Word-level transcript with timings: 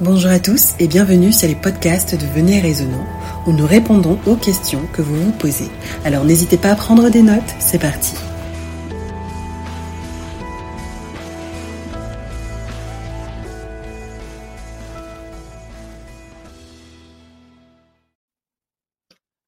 Bonjour 0.00 0.30
à 0.30 0.40
tous 0.40 0.74
et 0.80 0.88
bienvenue 0.88 1.32
sur 1.32 1.46
les 1.46 1.54
podcasts 1.54 2.14
de 2.14 2.26
Venez 2.26 2.60
Raisonnant 2.60 3.06
où 3.46 3.52
nous 3.52 3.66
répondons 3.66 4.18
aux 4.26 4.36
questions 4.36 4.86
que 4.92 5.02
vous 5.02 5.14
vous 5.14 5.32
posez. 5.32 5.68
Alors 6.04 6.24
n'hésitez 6.24 6.56
pas 6.56 6.70
à 6.70 6.74
prendre 6.74 7.10
des 7.10 7.22
notes, 7.22 7.42
c'est 7.60 7.78
parti. 7.78 8.14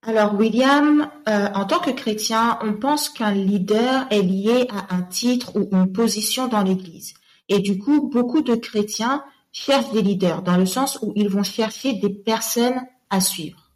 Alors 0.07 0.35
William, 0.39 1.09
euh, 1.27 1.49
en 1.55 1.65
tant 1.65 1.81
que 1.81 1.91
chrétien, 1.91 2.59
on 2.63 2.75
pense 2.75 3.09
qu'un 3.09 3.33
leader 3.33 4.07
est 4.11 4.23
lié 4.23 4.69
à 4.71 4.95
un 4.95 5.03
titre 5.03 5.57
ou 5.57 5.69
une 5.73 5.91
position 5.91 6.47
dans 6.47 6.63
l'Église. 6.63 7.15
Et 7.49 7.61
du 7.61 7.79
coup, 7.79 8.11
beaucoup 8.13 8.43
de 8.43 8.55
chrétiens 8.55 9.25
cherchent 9.55 9.93
des 9.93 10.03
leaders, 10.03 10.43
dans 10.43 10.59
le 10.59 10.67
sens 10.67 10.99
où 11.01 11.13
ils 11.15 11.31
vont 11.31 11.45
chercher 11.45 11.95
des 11.95 12.11
personnes 12.11 12.83
à 13.09 13.21
suivre. 13.21 13.71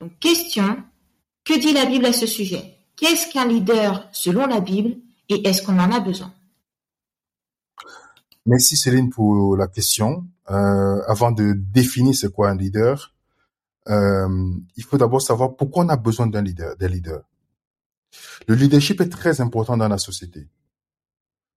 Donc 0.00 0.18
question, 0.18 0.82
que 1.44 1.60
dit 1.60 1.72
la 1.72 1.84
Bible 1.84 2.06
à 2.06 2.12
ce 2.12 2.26
sujet? 2.26 2.78
Qu'est-ce 2.96 3.30
qu'un 3.32 3.46
leader 3.46 4.08
selon 4.12 4.46
la 4.46 4.60
Bible 4.60 4.96
et 5.28 5.46
est-ce 5.46 5.62
qu'on 5.62 5.78
en 5.78 5.92
a 5.92 6.00
besoin? 6.00 6.32
Merci 8.46 8.76
Céline 8.76 9.10
pour 9.10 9.56
la 9.56 9.68
question. 9.68 10.26
Euh, 10.50 11.02
avant 11.06 11.32
de 11.32 11.52
définir 11.52 12.14
ce 12.14 12.26
qu'est 12.26 12.46
un 12.46 12.56
leader, 12.56 13.14
euh, 13.88 14.54
il 14.76 14.84
faut 14.84 14.98
d'abord 14.98 15.20
savoir 15.20 15.54
pourquoi 15.54 15.84
on 15.84 15.88
a 15.90 15.96
besoin 15.96 16.26
d'un 16.26 16.42
leader, 16.42 16.76
des 16.76 16.88
leaders. 16.88 17.22
Le 18.48 18.54
leadership 18.54 19.00
est 19.02 19.08
très 19.08 19.40
important 19.40 19.76
dans 19.76 19.88
la 19.88 19.98
société. 19.98 20.48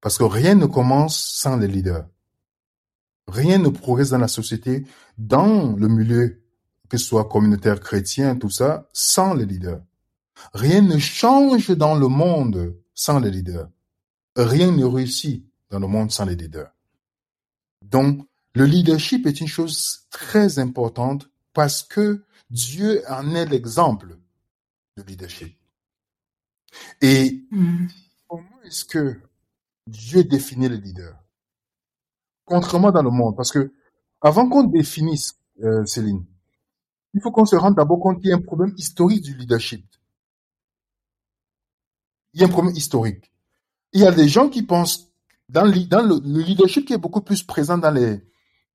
Parce 0.01 0.17
que 0.17 0.23
rien 0.23 0.55
ne 0.55 0.65
commence 0.65 1.17
sans 1.17 1.57
les 1.57 1.67
leaders. 1.67 2.05
Rien 3.27 3.57
ne 3.57 3.69
progresse 3.69 4.11
dans 4.11 4.17
la 4.17 4.27
société, 4.27 4.85
dans 5.17 5.75
le 5.75 5.87
milieu, 5.87 6.41
que 6.89 6.97
ce 6.97 7.05
soit 7.05 7.27
communautaire, 7.27 7.79
chrétien, 7.79 8.35
tout 8.37 8.49
ça, 8.49 8.87
sans 8.93 9.33
les 9.33 9.45
leaders. 9.45 9.81
Rien 10.53 10.81
ne 10.81 10.97
change 10.97 11.71
dans 11.71 11.95
le 11.95 12.07
monde 12.07 12.75
sans 12.93 13.19
les 13.19 13.31
leaders. 13.31 13.69
Rien 14.35 14.71
ne 14.71 14.85
réussit 14.85 15.45
dans 15.69 15.79
le 15.79 15.87
monde 15.87 16.11
sans 16.11 16.25
les 16.25 16.35
leaders. 16.35 16.71
Donc, 17.83 18.27
le 18.53 18.65
leadership 18.65 19.25
est 19.27 19.41
une 19.41 19.47
chose 19.47 20.07
très 20.09 20.59
importante 20.59 21.29
parce 21.53 21.83
que 21.83 22.23
Dieu 22.49 23.03
en 23.09 23.35
est 23.35 23.45
l'exemple 23.45 24.17
de 24.95 25.03
leadership. 25.03 25.57
Et 27.01 27.45
mm. 27.51 27.87
comment 28.27 28.61
est-ce 28.63 28.85
que 28.85 29.19
Dieu 29.87 30.23
définit 30.23 30.69
le 30.69 30.75
leader 30.75 31.15
Contrairement 32.47 32.91
dans 32.91 33.03
le 33.03 33.09
monde, 33.09 33.35
parce 33.35 33.51
que 33.51 33.73
avant 34.21 34.47
qu'on 34.47 34.63
définisse, 34.63 35.37
euh, 35.61 35.85
Céline, 35.85 36.25
il 37.13 37.21
faut 37.21 37.29
qu'on 37.29 37.45
se 37.45 37.57
rende 37.57 37.75
d'abord 37.75 37.99
compte 37.99 38.21
qu'il 38.21 38.29
y 38.29 38.33
a 38.33 38.37
un 38.37 38.41
problème 38.41 38.73
historique 38.77 39.21
du 39.21 39.35
leadership. 39.35 39.85
Il 42.33 42.39
y 42.39 42.43
a 42.45 42.47
un 42.47 42.49
problème 42.49 42.73
historique. 42.73 43.29
Il 43.91 43.99
y 43.99 44.05
a 44.05 44.13
des 44.13 44.29
gens 44.29 44.47
qui 44.47 44.63
pensent 44.63 45.11
dans, 45.49 45.65
dans 45.65 46.01
le, 46.07 46.41
leadership 46.41 46.87
qui 46.87 46.93
est 46.93 46.97
beaucoup 46.97 47.19
plus 47.19 47.43
présent 47.43 47.77
dans 47.77 47.91
les, 47.91 48.23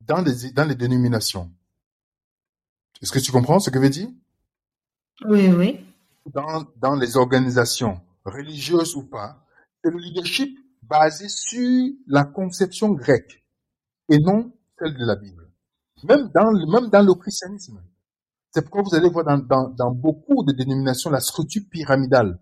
dans 0.02 0.20
les, 0.20 0.50
dans 0.50 0.68
les 0.68 0.74
dénominations. 0.74 1.50
Est-ce 3.00 3.10
que 3.10 3.20
tu 3.20 3.32
comprends 3.32 3.58
ce 3.58 3.70
que 3.70 3.78
je 3.78 3.82
veux 3.82 3.90
dire? 3.90 4.08
Oui, 5.24 5.48
oui. 5.48 5.80
Dans, 6.26 6.66
dans 6.76 6.94
les 6.94 7.16
organisations, 7.16 8.02
religieuses 8.26 8.96
ou 8.96 9.04
pas, 9.04 9.42
c'est 9.82 9.90
le 9.90 9.98
leadership 9.98 10.58
basé 10.82 11.30
sur 11.30 11.90
la 12.06 12.24
conception 12.24 12.90
grecque 12.90 13.41
et 14.08 14.18
non 14.18 14.52
celle 14.78 14.96
de 14.96 15.04
la 15.04 15.16
Bible. 15.16 15.50
Même 16.04 16.30
dans, 16.34 16.52
même 16.52 16.90
dans 16.90 17.02
le 17.02 17.14
christianisme. 17.14 17.82
C'est 18.50 18.62
pourquoi 18.62 18.82
vous 18.82 18.94
allez 18.94 19.08
voir 19.08 19.24
dans, 19.24 19.38
dans, 19.38 19.68
dans, 19.70 19.90
beaucoup 19.92 20.44
de 20.44 20.52
dénominations 20.52 21.10
la 21.10 21.20
structure 21.20 21.62
pyramidale. 21.70 22.38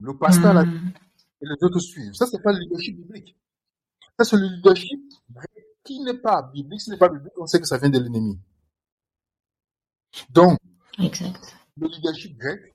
Le 0.00 0.16
pasteur 0.16 0.54
hmm. 0.54 0.90
et 1.40 1.46
les 1.46 1.64
autres 1.64 1.78
suivent. 1.78 2.14
Ça, 2.14 2.26
c'est 2.26 2.42
pas 2.42 2.52
le 2.52 2.58
leadership 2.58 2.96
biblique. 2.96 3.36
Ça, 4.18 4.24
c'est 4.24 4.36
le 4.36 4.48
leadership 4.48 5.00
qui 5.84 6.00
n'est 6.00 6.18
pas 6.18 6.42
biblique. 6.52 6.80
Ce 6.80 6.90
n'est 6.90 6.96
pas 6.96 7.08
biblique, 7.08 7.32
on 7.38 7.46
sait 7.46 7.60
que 7.60 7.66
ça 7.66 7.78
vient 7.78 7.90
de 7.90 7.98
l'ennemi. 7.98 8.38
Donc, 10.30 10.58
le 10.98 11.88
leadership 11.88 12.36
grec, 12.36 12.74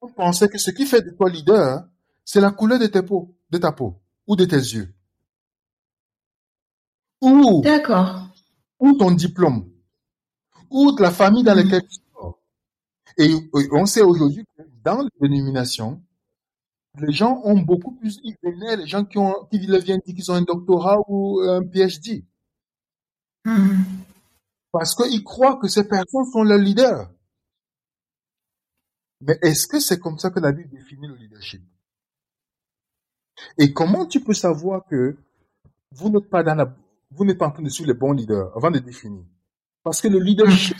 on 0.00 0.08
pensait 0.12 0.48
que 0.48 0.58
ce 0.58 0.70
qui 0.70 0.86
fait 0.86 1.02
de 1.02 1.10
toi 1.10 1.30
leader, 1.30 1.88
c'est 2.24 2.40
la 2.40 2.50
couleur 2.50 2.78
de, 2.78 2.86
tes 2.86 3.02
peaux, 3.02 3.34
de 3.50 3.58
ta 3.58 3.72
peau 3.72 4.02
ou 4.26 4.36
de 4.36 4.44
tes 4.44 4.56
yeux. 4.56 4.94
Ou, 7.20 7.62
D'accord. 7.62 8.28
ou 8.78 8.92
ton 8.94 9.10
diplôme, 9.10 9.70
ou 10.70 10.92
de 10.92 11.02
la 11.02 11.10
famille 11.10 11.42
dans 11.42 11.54
laquelle 11.54 11.86
tu 11.86 11.98
sors? 12.12 12.38
Et 13.16 13.34
on 13.72 13.86
sait 13.86 14.02
aujourd'hui 14.02 14.44
que 14.56 14.62
dans 14.84 15.02
les 15.02 15.28
dénominations, 15.28 16.02
les 16.98 17.12
gens 17.12 17.40
ont 17.44 17.58
beaucoup 17.58 17.92
plus, 17.92 18.18
ils 18.22 18.36
les 18.42 18.86
gens 18.86 19.04
qui 19.04 19.18
ont, 19.18 19.46
qui 19.50 19.58
viennent 19.58 19.80
dire 19.80 20.14
qu'ils 20.14 20.30
ont 20.30 20.34
un 20.34 20.42
doctorat 20.42 20.98
ou 21.08 21.40
un 21.40 21.62
PhD. 21.62 22.24
Hmm. 23.44 23.82
Parce 24.72 24.94
qu'ils 24.94 25.24
croient 25.24 25.56
que 25.56 25.68
ces 25.68 25.86
personnes 25.88 26.26
sont 26.30 26.42
leurs 26.42 26.58
leaders. 26.58 27.10
Mais 29.22 29.38
est-ce 29.42 29.66
que 29.66 29.80
c'est 29.80 29.98
comme 29.98 30.18
ça 30.18 30.30
que 30.30 30.40
la 30.40 30.52
Bible 30.52 30.68
définit 30.68 31.08
le 31.08 31.14
leadership? 31.14 31.62
Et 33.58 33.72
comment 33.72 34.06
tu 34.06 34.20
peux 34.20 34.34
savoir 34.34 34.84
que 34.86 35.16
vous 35.92 36.10
n'êtes 36.10 36.28
pas 36.28 36.42
dans 36.42 36.54
la, 36.54 36.76
vous 37.10 37.24
n'êtes 37.24 37.38
pas 37.38 37.48
en 37.48 37.52
train 37.52 37.62
de 37.62 37.68
suivre 37.68 37.88
les 37.88 37.98
bons 37.98 38.12
leaders 38.12 38.56
avant 38.56 38.70
de 38.70 38.78
définir 38.78 39.24
Parce 39.82 40.00
que 40.00 40.08
le 40.08 40.18
leadership, 40.18 40.76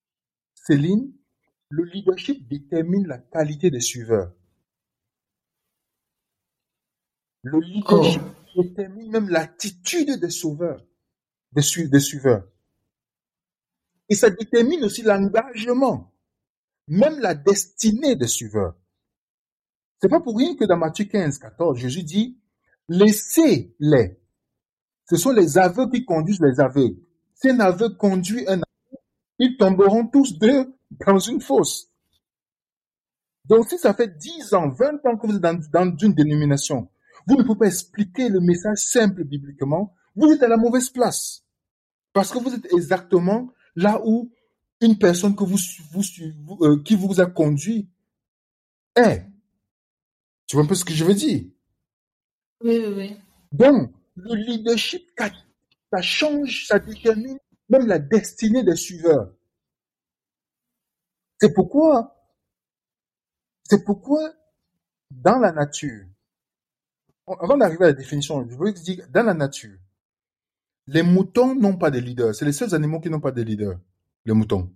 Céline, 0.54 1.12
le 1.68 1.84
leadership 1.84 2.46
détermine 2.48 3.06
la 3.06 3.18
qualité 3.18 3.70
des 3.70 3.80
suiveurs. 3.80 4.32
Le 7.42 7.60
leadership 7.60 8.22
oh. 8.24 8.62
détermine 8.62 9.10
même 9.10 9.28
l'attitude 9.28 10.18
des 10.20 10.30
sauveurs, 10.30 10.84
des 11.52 11.62
suiveurs. 11.62 12.44
Et 14.08 14.14
ça 14.14 14.30
détermine 14.30 14.84
aussi 14.84 15.02
l'engagement, 15.02 16.12
même 16.88 17.18
la 17.20 17.34
destinée 17.34 18.16
des 18.16 18.28
suiveurs. 18.28 18.76
C'est 20.00 20.08
pas 20.08 20.20
pour 20.20 20.36
rien 20.36 20.54
que 20.56 20.64
dans 20.64 20.76
Matthieu 20.76 21.06
15, 21.06 21.38
14, 21.38 21.78
Jésus 21.78 22.02
dit, 22.02 22.38
laissez-les. 22.88 24.20
Ce 25.08 25.16
sont 25.16 25.30
les 25.30 25.58
aveugles 25.58 25.92
qui 25.92 26.04
conduisent 26.04 26.40
les 26.40 26.60
aveugles. 26.60 26.98
Si 27.34 27.48
un 27.48 27.60
aveugle 27.60 27.96
conduit 27.96 28.46
un 28.48 28.54
aveugle, 28.54 29.02
ils 29.38 29.56
tomberont 29.56 30.06
tous 30.06 30.38
deux 30.38 30.74
dans 31.06 31.18
une 31.18 31.40
fosse. 31.40 31.90
Donc 33.44 33.68
si 33.68 33.78
ça 33.78 33.94
fait 33.94 34.16
10 34.16 34.54
ans, 34.54 34.68
20 34.68 35.06
ans 35.06 35.16
que 35.16 35.26
vous 35.26 35.36
êtes 35.36 35.42
dans, 35.42 35.60
dans 35.72 35.96
une 35.96 36.14
dénomination, 36.14 36.88
vous 37.26 37.36
ne 37.36 37.42
pouvez 37.42 37.58
pas 37.58 37.66
expliquer 37.66 38.28
le 38.28 38.40
message 38.40 38.78
simple 38.78 39.24
bibliquement, 39.24 39.94
vous 40.14 40.32
êtes 40.32 40.42
à 40.42 40.48
la 40.48 40.56
mauvaise 40.56 40.90
place. 40.90 41.44
Parce 42.12 42.30
que 42.30 42.38
vous 42.38 42.54
êtes 42.54 42.72
exactement 42.72 43.52
là 43.74 44.00
où 44.04 44.32
une 44.80 44.98
personne 44.98 45.36
que 45.36 45.44
vous, 45.44 45.58
vous, 45.92 46.64
euh, 46.64 46.82
qui 46.82 46.94
vous 46.96 47.20
a 47.20 47.26
conduit 47.26 47.88
est. 48.94 49.24
Tu 50.46 50.56
vois 50.56 50.64
un 50.64 50.68
peu 50.68 50.74
ce 50.74 50.84
que 50.84 50.92
je 50.92 51.04
veux 51.04 51.14
dire? 51.14 51.44
Oui, 52.62 52.78
oui, 52.78 52.94
oui. 52.96 53.16
Donc, 53.52 53.92
le 54.16 54.34
leadership, 54.34 55.10
ça 55.92 56.02
change, 56.02 56.66
ça 56.66 56.78
détermine 56.78 57.38
même 57.68 57.86
la 57.86 57.98
destinée 57.98 58.62
des 58.62 58.76
suiveurs. 58.76 59.32
C'est 61.38 61.52
pourquoi, 61.52 62.16
c'est 63.64 63.84
pourquoi, 63.84 64.32
dans 65.10 65.38
la 65.38 65.52
nature, 65.52 66.06
avant 67.26 67.56
d'arriver 67.56 67.84
à 67.84 67.88
la 67.88 67.92
définition, 67.92 68.48
je 68.48 68.56
veux 68.56 68.72
dire, 68.72 69.06
dans 69.10 69.24
la 69.24 69.34
nature, 69.34 69.76
les 70.86 71.02
moutons 71.02 71.54
n'ont 71.54 71.76
pas 71.76 71.90
de 71.90 71.98
leader. 71.98 72.34
C'est 72.34 72.44
les 72.44 72.52
seuls 72.52 72.74
animaux 72.74 73.00
qui 73.00 73.10
n'ont 73.10 73.20
pas 73.20 73.32
de 73.32 73.42
leader, 73.42 73.78
les 74.24 74.32
moutons. 74.32 74.72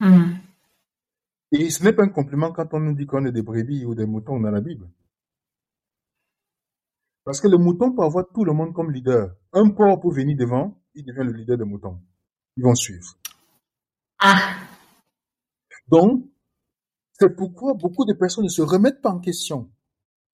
Hmm. 0.00 0.34
Et 1.52 1.70
ce 1.70 1.82
n'est 1.82 1.92
pas 1.92 2.04
un 2.04 2.08
compliment 2.08 2.52
quand 2.52 2.72
on 2.74 2.80
nous 2.80 2.94
dit 2.94 3.06
qu'on 3.06 3.24
est 3.26 3.32
des 3.32 3.42
brebis 3.42 3.84
ou 3.84 3.94
des 3.94 4.06
moutons 4.06 4.40
dans 4.40 4.50
la 4.50 4.60
Bible. 4.60 4.88
Parce 7.24 7.40
que 7.40 7.48
le 7.48 7.56
mouton 7.56 7.92
peut 7.92 8.02
avoir 8.02 8.26
tout 8.32 8.44
le 8.44 8.52
monde 8.52 8.74
comme 8.74 8.90
leader. 8.90 9.34
Un 9.52 9.70
porc 9.70 10.00
peut 10.00 10.12
venir 10.12 10.36
devant, 10.36 10.78
il 10.94 11.04
devient 11.04 11.24
le 11.24 11.32
leader 11.32 11.56
des 11.56 11.64
moutons. 11.64 11.98
Ils 12.56 12.62
vont 12.62 12.74
suivre. 12.74 13.16
Ah. 14.18 14.56
Donc, 15.88 16.24
c'est 17.18 17.34
pourquoi 17.34 17.74
beaucoup 17.74 18.04
de 18.04 18.12
personnes 18.12 18.44
ne 18.44 18.48
se 18.50 18.62
remettent 18.62 19.00
pas 19.00 19.10
en 19.10 19.20
question. 19.20 19.70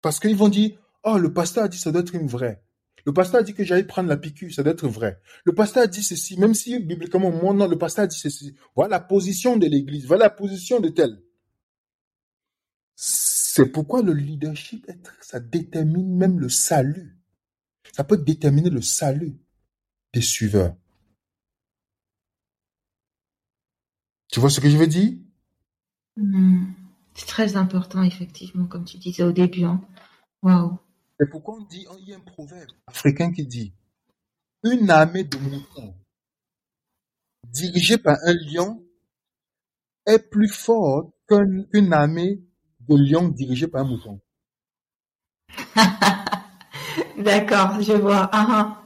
Parce 0.02 0.20
qu'ils 0.20 0.36
vont 0.36 0.50
dire, 0.50 0.78
oh, 1.04 1.18
le 1.18 1.32
pasteur 1.34 1.66
a 1.66 1.68
dit 1.68 1.78
ça 1.78 1.92
doit 1.92 2.02
être 2.02 2.16
une 2.16 2.28
vraie. 2.28 2.64
Le 3.06 3.14
pasteur 3.14 3.42
a 3.42 3.44
dit 3.44 3.54
que 3.54 3.64
j'allais 3.64 3.86
prendre 3.86 4.10
la 4.10 4.18
piqûre, 4.18 4.54
ça 4.54 4.64
doit 4.64 4.74
être 4.74 4.88
vrai. 4.88 5.22
Le 5.46 5.54
pasteur 5.54 5.84
a 5.84 5.88
dit 5.88 6.04
ceci, 6.04 6.40
même 6.40 6.54
si 6.54 6.80
bibliquement 6.80 7.32
mon 7.32 7.54
nom, 7.54 7.68
le 7.68 7.78
pasteur 7.78 8.04
a 8.04 8.08
dit 8.08 8.18
ceci. 8.18 8.56
Voilà 8.76 8.98
la 8.98 9.00
position 9.00 9.58
de 9.58 9.68
l'église, 9.68 10.06
voilà 10.06 10.26
la 10.26 10.30
position 10.30 10.80
de 10.80 10.90
tel. 10.90 11.22
C'est 13.52 13.66
pourquoi 13.66 14.04
le 14.04 14.14
leadership, 14.14 14.86
ça 15.22 15.40
détermine 15.40 16.16
même 16.16 16.40
le 16.40 16.50
salut. 16.50 17.18
Ça 17.92 18.04
peut 18.04 18.16
déterminer 18.18 18.70
le 18.70 18.84
salut 18.84 19.40
des 20.14 20.22
suiveurs. 20.22 20.76
Tu 24.32 24.40
vois 24.40 24.52
ce 24.52 24.60
que 24.60 24.70
je 24.70 24.78
veux 24.78 24.86
dire? 24.86 25.14
Hmm. 26.16 26.74
C'est 27.16 27.26
très 27.26 27.56
important, 27.56 28.04
effectivement, 28.04 28.68
comme 28.68 28.86
tu 28.86 29.00
disais 29.00 29.24
au 29.24 29.32
début. 29.32 29.64
Hein. 29.64 29.82
Waouh. 30.44 30.78
C'est 31.20 31.30
pourquoi 31.32 31.56
on 31.56 31.66
dit, 31.66 31.88
il 32.02 32.10
y 32.10 32.14
a 32.14 32.18
un 32.18 32.20
proverbe 32.20 32.70
africain 32.86 33.32
qui 33.32 33.48
dit, 33.48 33.74
une 34.64 34.92
armée 34.92 35.24
de 35.24 35.38
moutons 35.40 35.96
dirigée 37.48 37.98
par 37.98 38.20
un 38.26 38.34
lion 38.34 38.86
est 40.06 40.20
plus 40.20 40.50
forte 40.50 41.12
qu'un- 41.28 41.64
qu'une 41.64 41.92
armée 41.94 42.44
de 42.98 43.04
lions 43.04 43.30
dirigée 43.30 43.68
par 43.68 43.82
un 43.82 43.90
mouton. 43.90 44.20
D'accord, 47.18 47.82
je 47.82 47.94
vois. 47.94 48.30
Ah, 48.32 48.48
ah. 48.50 48.84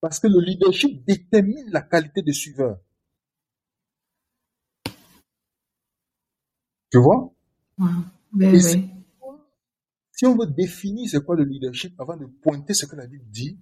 Parce 0.00 0.18
que 0.18 0.26
le 0.26 0.40
leadership 0.40 1.04
détermine 1.04 1.70
la 1.70 1.82
qualité 1.82 2.22
des 2.22 2.32
suiveurs. 2.32 2.78
Tu 6.90 6.98
vois? 6.98 7.32
Oui. 7.78 8.88
pourquoi, 9.18 9.48
si 10.12 10.26
on 10.26 10.36
veut 10.36 10.46
définir 10.46 11.08
c'est 11.08 11.24
quoi 11.24 11.34
le 11.36 11.44
leadership 11.44 11.98
avant 12.00 12.16
de 12.16 12.26
pointer 12.26 12.74
ce 12.74 12.86
que 12.86 12.96
la 12.96 13.06
Bible 13.06 13.24
dit, 13.30 13.58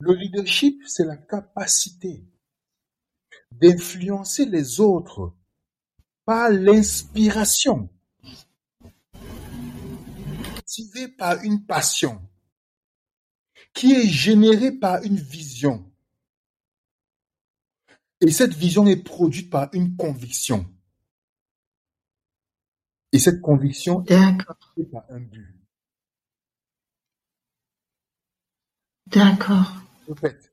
le 0.00 0.14
leadership, 0.14 0.82
c'est 0.86 1.04
la 1.04 1.16
capacité 1.16 2.26
d'influencer 3.52 4.46
les 4.46 4.80
autres 4.80 5.34
par 6.24 6.50
l'inspiration, 6.50 7.88
motivé 10.54 11.08
par 11.08 11.42
une 11.42 11.64
passion, 11.64 12.20
qui 13.72 13.92
est 13.92 14.06
générée 14.06 14.72
par 14.72 15.02
une 15.02 15.16
vision. 15.16 15.90
Et 18.20 18.30
cette 18.30 18.54
vision 18.54 18.86
est 18.86 19.02
produite 19.02 19.50
par 19.50 19.68
une 19.72 19.96
conviction. 19.96 20.66
Et 23.10 23.18
cette 23.18 23.40
conviction 23.40 24.04
est 24.06 24.86
par 24.90 25.04
un 25.10 25.20
but. 25.20 25.62
d'accord. 29.12 29.72
En 30.10 30.14
fait, 30.14 30.50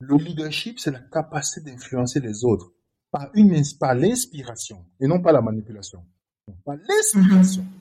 le 0.00 0.16
leadership, 0.16 0.78
c'est 0.78 0.90
la 0.90 1.00
capacité 1.00 1.70
d'influencer 1.70 2.20
les 2.20 2.44
autres 2.44 2.72
par 3.12 3.30
une 3.34 3.54
ins- 3.54 3.78
par 3.78 3.94
l'inspiration 3.94 4.84
et 4.98 5.06
non 5.06 5.20
par 5.22 5.32
la 5.32 5.40
manipulation. 5.42 6.04
Donc, 6.48 6.56
Par 6.64 6.76
l'inspiration. 6.76 7.62
Mhm. 7.62 7.80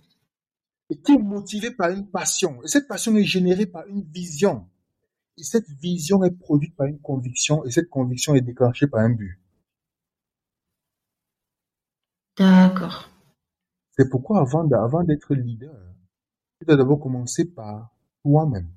Et 0.91 0.97
qui 1.01 1.13
est 1.13 1.17
motivé 1.17 1.71
par 1.71 1.89
une 1.89 2.05
passion. 2.07 2.61
Et 2.63 2.67
cette 2.67 2.87
passion 2.87 3.15
est 3.15 3.23
générée 3.23 3.65
par 3.65 3.87
une 3.87 4.03
vision. 4.03 4.67
Et 5.37 5.43
cette 5.43 5.69
vision 5.69 6.23
est 6.25 6.31
produite 6.37 6.75
par 6.75 6.85
une 6.87 6.99
conviction 6.99 7.63
et 7.65 7.71
cette 7.71 7.89
conviction 7.89 8.35
est 8.35 8.41
déclenchée 8.41 8.87
par 8.87 8.99
un 8.99 9.09
but. 9.09 9.39
D'accord. 12.37 13.09
C'est 13.97 14.09
pourquoi 14.09 14.41
avant 14.41 14.63
de- 14.65 14.75
avant 14.75 15.03
d'être 15.03 15.33
leader, 15.33 15.75
tu 16.59 16.65
dois 16.65 16.75
d'abord 16.75 16.99
commencer 16.99 17.45
par 17.45 17.89
toi-même. 18.23 18.69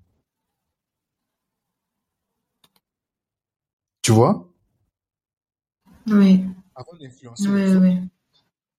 Tu 4.02 4.12
vois? 4.12 4.48
Oui, 6.06 6.44
Avant 6.74 6.96
d'influencer 7.00 7.48
oui, 7.48 7.62
les 7.62 7.76
oui. 7.76 7.98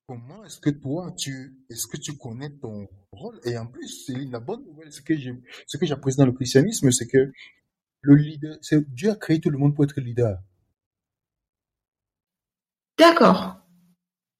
Comment 0.07 0.45
est-ce 0.45 0.59
que 0.59 0.69
toi, 0.69 1.11
tu, 1.17 1.57
est-ce 1.69 1.87
que 1.87 1.97
tu 1.97 2.15
connais 2.15 2.51
ton 2.51 2.87
rôle? 3.11 3.39
Et 3.43 3.57
en 3.57 3.65
plus, 3.65 4.05
c'est 4.05 4.25
la 4.25 4.39
bonne 4.39 4.63
nouvelle, 4.63 4.91
ce 4.91 5.01
que 5.01 5.15
j'ai, 5.17 5.33
ce 5.65 5.77
que 5.77 5.85
j'apprécie 5.87 6.17
dans 6.17 6.27
le 6.27 6.31
christianisme, 6.31 6.91
c'est 6.91 7.07
que 7.07 7.31
le 8.01 8.15
leader, 8.15 8.57
c'est, 8.61 8.87
Dieu 8.93 9.09
a 9.09 9.15
créé 9.15 9.39
tout 9.39 9.49
le 9.49 9.57
monde 9.57 9.73
pour 9.73 9.83
être 9.83 9.99
leader. 9.99 10.39
D'accord. 12.99 13.57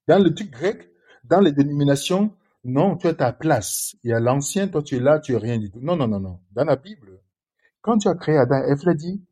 Dans 0.08 0.24
le 0.24 0.34
truc 0.36 0.52
grec, 0.52 0.92
dans 1.24 1.40
les 1.40 1.52
dénominations, 1.52 2.32
non, 2.64 2.96
tu 2.96 3.08
as 3.08 3.16
ta 3.16 3.34
place. 3.34 3.96
Il 4.04 4.12
y 4.12 4.14
a 4.14 4.20
l'ancien, 4.20 4.68
toi 4.68 4.84
tu 4.84 4.96
es 4.98 5.00
là, 5.00 5.20
tu 5.20 5.34
es 5.34 5.38
rien 5.38 5.58
du 5.58 5.72
tout. 5.72 5.80
Non, 5.82 5.96
non, 5.96 6.08
non, 6.08 6.20
non. 6.20 6.40
Dans 6.52 6.64
la 6.64 6.76
Bible, 6.76 7.20
quand 7.82 7.98
tu 7.98 8.08
as 8.08 8.16
créé 8.16 8.38
Adam 8.38 8.62
il 8.68 8.90
a 8.90 8.94
dit, 8.94 9.24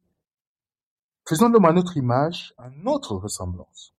faisons 1.28 1.50
l'homme 1.50 1.66
à 1.66 1.74
notre 1.74 1.98
image, 1.98 2.54
à 2.58 2.70
notre 2.70 3.16
ressemblance. 3.16 3.94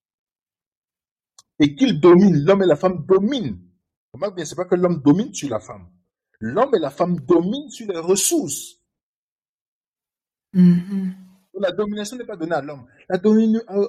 Et 1.59 1.75
qu'il 1.75 2.01
domine, 2.01 2.45
l'homme 2.45 2.63
et 2.63 2.67
la 2.67 2.77
femme 2.77 3.05
dominent. 3.07 3.59
Remarque 4.13 4.37
bien, 4.37 4.45
c'est 4.45 4.57
pas 4.57 4.65
que 4.65 4.75
l'homme 4.75 5.03
domine 5.03 5.33
sur 5.33 5.49
la 5.49 5.61
femme. 5.61 5.89
L'homme 6.41 6.75
et 6.75 6.79
la 6.79 6.91
femme 6.91 7.21
dominent 7.21 7.71
sur 7.71 7.87
les 7.87 7.99
ressources. 7.99 8.81
Mhm. 10.53 11.15
La 11.61 11.71
domination 11.71 12.17
n'est 12.17 12.25
pas 12.25 12.37
donnée 12.37 12.55
à 12.55 12.63
l'homme. 12.63 12.87
La 13.09 13.21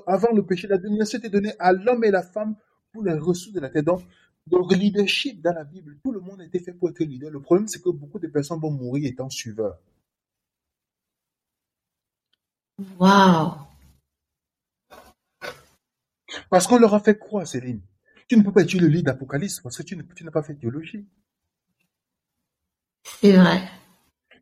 avant 0.07 0.31
le 0.33 0.45
péché, 0.45 0.67
la 0.67 0.77
domination 0.77 1.17
était 1.17 1.29
donnée 1.29 1.53
à 1.57 1.71
l'homme 1.71 2.03
et 2.03 2.11
la 2.11 2.21
femme 2.21 2.55
pour 2.91 3.03
les 3.03 3.13
ressources 3.13 3.53
de 3.53 3.59
la 3.59 3.69
terre. 3.69 3.83
Donc, 3.83 4.01
donc, 4.47 4.71
le 4.71 4.77
leadership 4.77 5.41
dans 5.41 5.53
la 5.53 5.63
Bible, 5.63 5.97
tout 6.03 6.11
le 6.11 6.19
monde 6.19 6.41
a 6.41 6.45
été 6.45 6.59
fait 6.59 6.73
pour 6.73 6.89
être 6.89 7.03
leader. 7.03 7.31
Le 7.31 7.41
problème, 7.41 7.67
c'est 7.67 7.81
que 7.81 7.89
beaucoup 7.89 8.19
de 8.19 8.27
personnes 8.27 8.59
vont 8.59 8.69
mourir 8.69 9.09
étant 9.09 9.29
suiveurs. 9.29 9.79
Waouh. 12.77 13.53
Parce 16.49 16.67
qu'on 16.67 16.77
leur 16.77 16.93
a 16.93 16.99
fait 16.99 17.17
croire, 17.17 17.47
Céline. 17.47 17.81
Tu 18.27 18.37
ne 18.37 18.43
peux 18.43 18.51
pas 18.51 18.61
être 18.63 18.73
le 18.73 18.87
leader 18.87 19.13
d'Apocalypse 19.13 19.59
parce 19.61 19.77
que 19.77 19.83
tu 19.83 19.95
n'as 19.95 20.31
pas 20.31 20.43
fait 20.43 20.55
théologie. 20.55 21.07
C'est 23.21 23.33
vrai. 23.33 23.69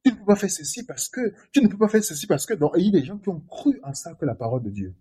Tu 0.04 0.12
ne 0.12 0.18
peux 0.18 0.26
pas 0.26 0.36
faire 0.36 0.52
ceci 0.52 0.84
parce 0.86 1.10
que, 1.10 1.34
tu 1.52 1.62
ne 1.62 1.68
peux 1.68 1.78
pas 1.78 1.88
faire 1.88 2.04
ceci 2.04 2.28
parce 2.28 2.46
que, 2.46 2.54
donc, 2.54 2.74
il 2.78 2.86
y 2.86 2.90
a 2.90 3.00
des 3.00 3.06
gens 3.06 3.18
qui 3.18 3.30
ont 3.30 3.40
cru 3.40 3.80
en 3.84 3.94
ça 3.94 4.14
que 4.16 4.26
la 4.26 4.36
parole 4.36 4.64
de 4.64 4.70
Dieu. 4.70 4.96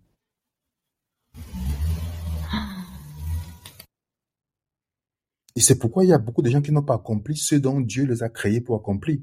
Et 5.55 5.61
c'est 5.61 5.77
pourquoi 5.77 6.03
il 6.03 6.09
y 6.09 6.13
a 6.13 6.17
beaucoup 6.17 6.41
de 6.41 6.49
gens 6.49 6.61
qui 6.61 6.71
n'ont 6.71 6.83
pas 6.83 6.95
accompli 6.95 7.37
ce 7.37 7.55
dont 7.55 7.79
Dieu 7.79 8.05
les 8.05 8.23
a 8.23 8.29
créés 8.29 8.61
pour 8.61 8.75
accomplir. 8.75 9.19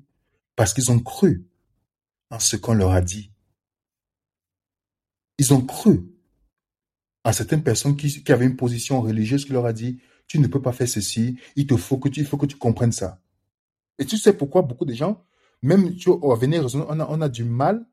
Parce 0.54 0.74
qu'ils 0.74 0.90
ont 0.90 1.00
cru 1.00 1.46
en 2.30 2.38
ce 2.38 2.56
qu'on 2.56 2.74
leur 2.74 2.92
a 2.92 3.00
dit. 3.00 3.32
Ils 5.40 5.54
ont 5.54 5.62
cru 5.62 6.06
en 7.24 7.32
certaines 7.32 7.62
personnes 7.62 7.96
qui, 7.96 8.22
qui 8.22 8.30
avaient 8.30 8.44
une 8.44 8.56
position 8.56 9.00
religieuse 9.00 9.46
qui 9.46 9.54
leur 9.54 9.64
a 9.64 9.72
dit, 9.72 9.98
tu 10.26 10.38
ne 10.38 10.46
peux 10.46 10.60
pas 10.60 10.72
faire 10.72 10.86
ceci, 10.86 11.38
il 11.56 11.66
te 11.66 11.78
faut 11.78 11.96
que 11.96 12.10
tu, 12.10 12.20
il 12.20 12.26
faut 12.26 12.36
que 12.36 12.44
tu 12.44 12.56
comprennes 12.56 12.92
ça. 12.92 13.22
Et 13.98 14.04
tu 14.04 14.18
sais 14.18 14.34
pourquoi 14.34 14.60
beaucoup 14.60 14.84
de 14.84 14.92
gens, 14.92 15.24
même 15.62 15.96
tu 15.96 16.10
vois, 16.10 16.34
à 16.34 16.36
venir 16.36 16.62
raisonner, 16.62 16.84
on 16.90 17.00
a, 17.00 17.06
on 17.08 17.22
a 17.22 17.30
du 17.30 17.44
mal 17.44 17.86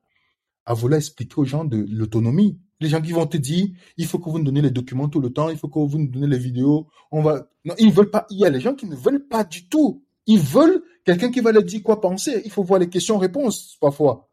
à 0.65 0.73
vouloir 0.73 0.97
expliquer 0.97 1.35
aux 1.37 1.45
gens 1.45 1.63
de 1.63 1.85
l'autonomie. 1.89 2.59
Les 2.81 2.89
gens 2.89 3.01
qui 3.01 3.13
vont 3.13 3.25
te 3.25 3.37
dire, 3.37 3.69
il 3.95 4.05
faut 4.07 4.19
que 4.19 4.29
vous 4.29 4.39
nous 4.39 4.43
donniez 4.43 4.63
les 4.63 4.71
documents 4.71 5.07
tout 5.07 5.21
le 5.21 5.31
temps, 5.31 5.47
il 5.47 5.57
faut 5.57 5.69
que 5.69 5.79
vous 5.79 5.99
nous 5.99 6.07
donniez 6.07 6.27
les 6.27 6.37
vidéos, 6.37 6.89
on 7.11 7.21
va, 7.21 7.49
non, 7.63 7.75
ils 7.79 7.93
veulent 7.93 8.11
pas, 8.11 8.27
il 8.29 8.39
y 8.39 8.45
a 8.45 8.49
les 8.49 8.59
gens 8.59 8.75
qui 8.75 8.87
ne 8.87 8.95
veulent 8.97 9.25
pas 9.25 9.45
du 9.45 9.69
tout. 9.69 10.03
Ils 10.25 10.39
veulent 10.39 10.83
quelqu'un 11.05 11.31
qui 11.31 11.39
va 11.39 11.53
leur 11.53 11.63
dire 11.63 11.81
quoi 11.81 12.01
penser. 12.01 12.41
Il 12.43 12.51
faut 12.51 12.63
voir 12.63 12.81
les 12.81 12.89
questions-réponses, 12.89 13.77
parfois. 13.79 14.29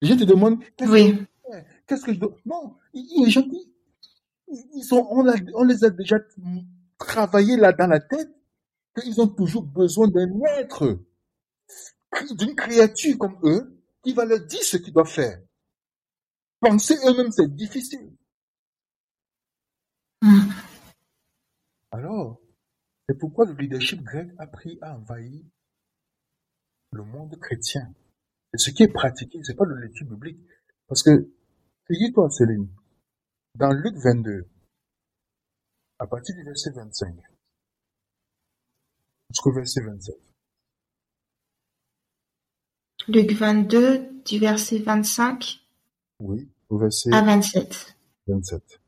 Les 0.00 0.08
gens 0.08 0.16
te 0.16 0.24
demandent, 0.24 0.60
Oui. 0.80 1.14
Qu'est-ce 1.86 2.04
que 2.04 2.14
je 2.14 2.18
dois, 2.18 2.34
non, 2.46 2.76
il 2.94 3.30
gens 3.30 3.42
qui, 3.42 3.72
ils 4.74 4.84
sont, 4.84 5.06
on, 5.10 5.26
on 5.54 5.64
les 5.64 5.84
a 5.84 5.90
déjà 5.90 6.16
travaillé 6.98 7.56
là 7.56 7.72
dans 7.72 7.86
la 7.86 8.00
tête, 8.00 8.30
qu'ils 8.96 9.20
ont 9.20 9.28
toujours 9.28 9.64
besoin 9.64 10.08
d'un 10.08 10.30
être, 10.58 10.98
d'une 12.30 12.54
créature 12.54 13.18
comme 13.18 13.38
eux, 13.42 13.82
qui 14.02 14.12
va 14.12 14.24
leur 14.24 14.40
dire 14.40 14.62
ce 14.62 14.76
qu'ils 14.76 14.92
doivent 14.92 15.10
faire. 15.10 15.40
Penser 16.60 16.94
eux-mêmes, 17.04 17.32
c'est 17.32 17.54
difficile. 17.54 18.12
Mhm. 20.22 20.52
Alors, 21.90 22.40
c'est 23.08 23.18
pourquoi 23.18 23.44
le 23.44 23.52
leadership 23.54 24.02
grec 24.02 24.30
a 24.38 24.46
pris 24.46 24.78
à 24.80 24.96
envahir 24.96 25.44
le 26.92 27.04
monde 27.04 27.36
chrétien. 27.38 27.92
Et 28.54 28.58
ce 28.58 28.70
qui 28.70 28.84
est 28.84 28.88
pratiqué, 28.88 29.40
c'est 29.42 29.56
pas 29.56 29.64
le 29.64 29.76
lecture 29.76 30.06
biblique. 30.06 30.38
Parce 30.86 31.02
que, 31.02 31.28
figure-toi, 31.86 32.30
Céline, 32.30 32.68
dans 33.56 33.72
Luc 33.72 33.94
22, 33.96 34.46
à 35.98 36.06
partir 36.06 36.34
du 36.34 36.44
verset 36.44 36.70
25, 36.70 37.14
jusqu'au 39.30 39.52
verset 39.52 39.80
27, 39.82 40.14
Luc 43.08 43.32
22, 43.32 44.22
du 44.24 44.38
verset 44.38 44.78
25 44.78 45.60
oui, 46.20 46.48
au 46.70 46.78
verset 46.78 47.12
à 47.12 47.22
27. 47.22 47.96
27, 48.26 48.80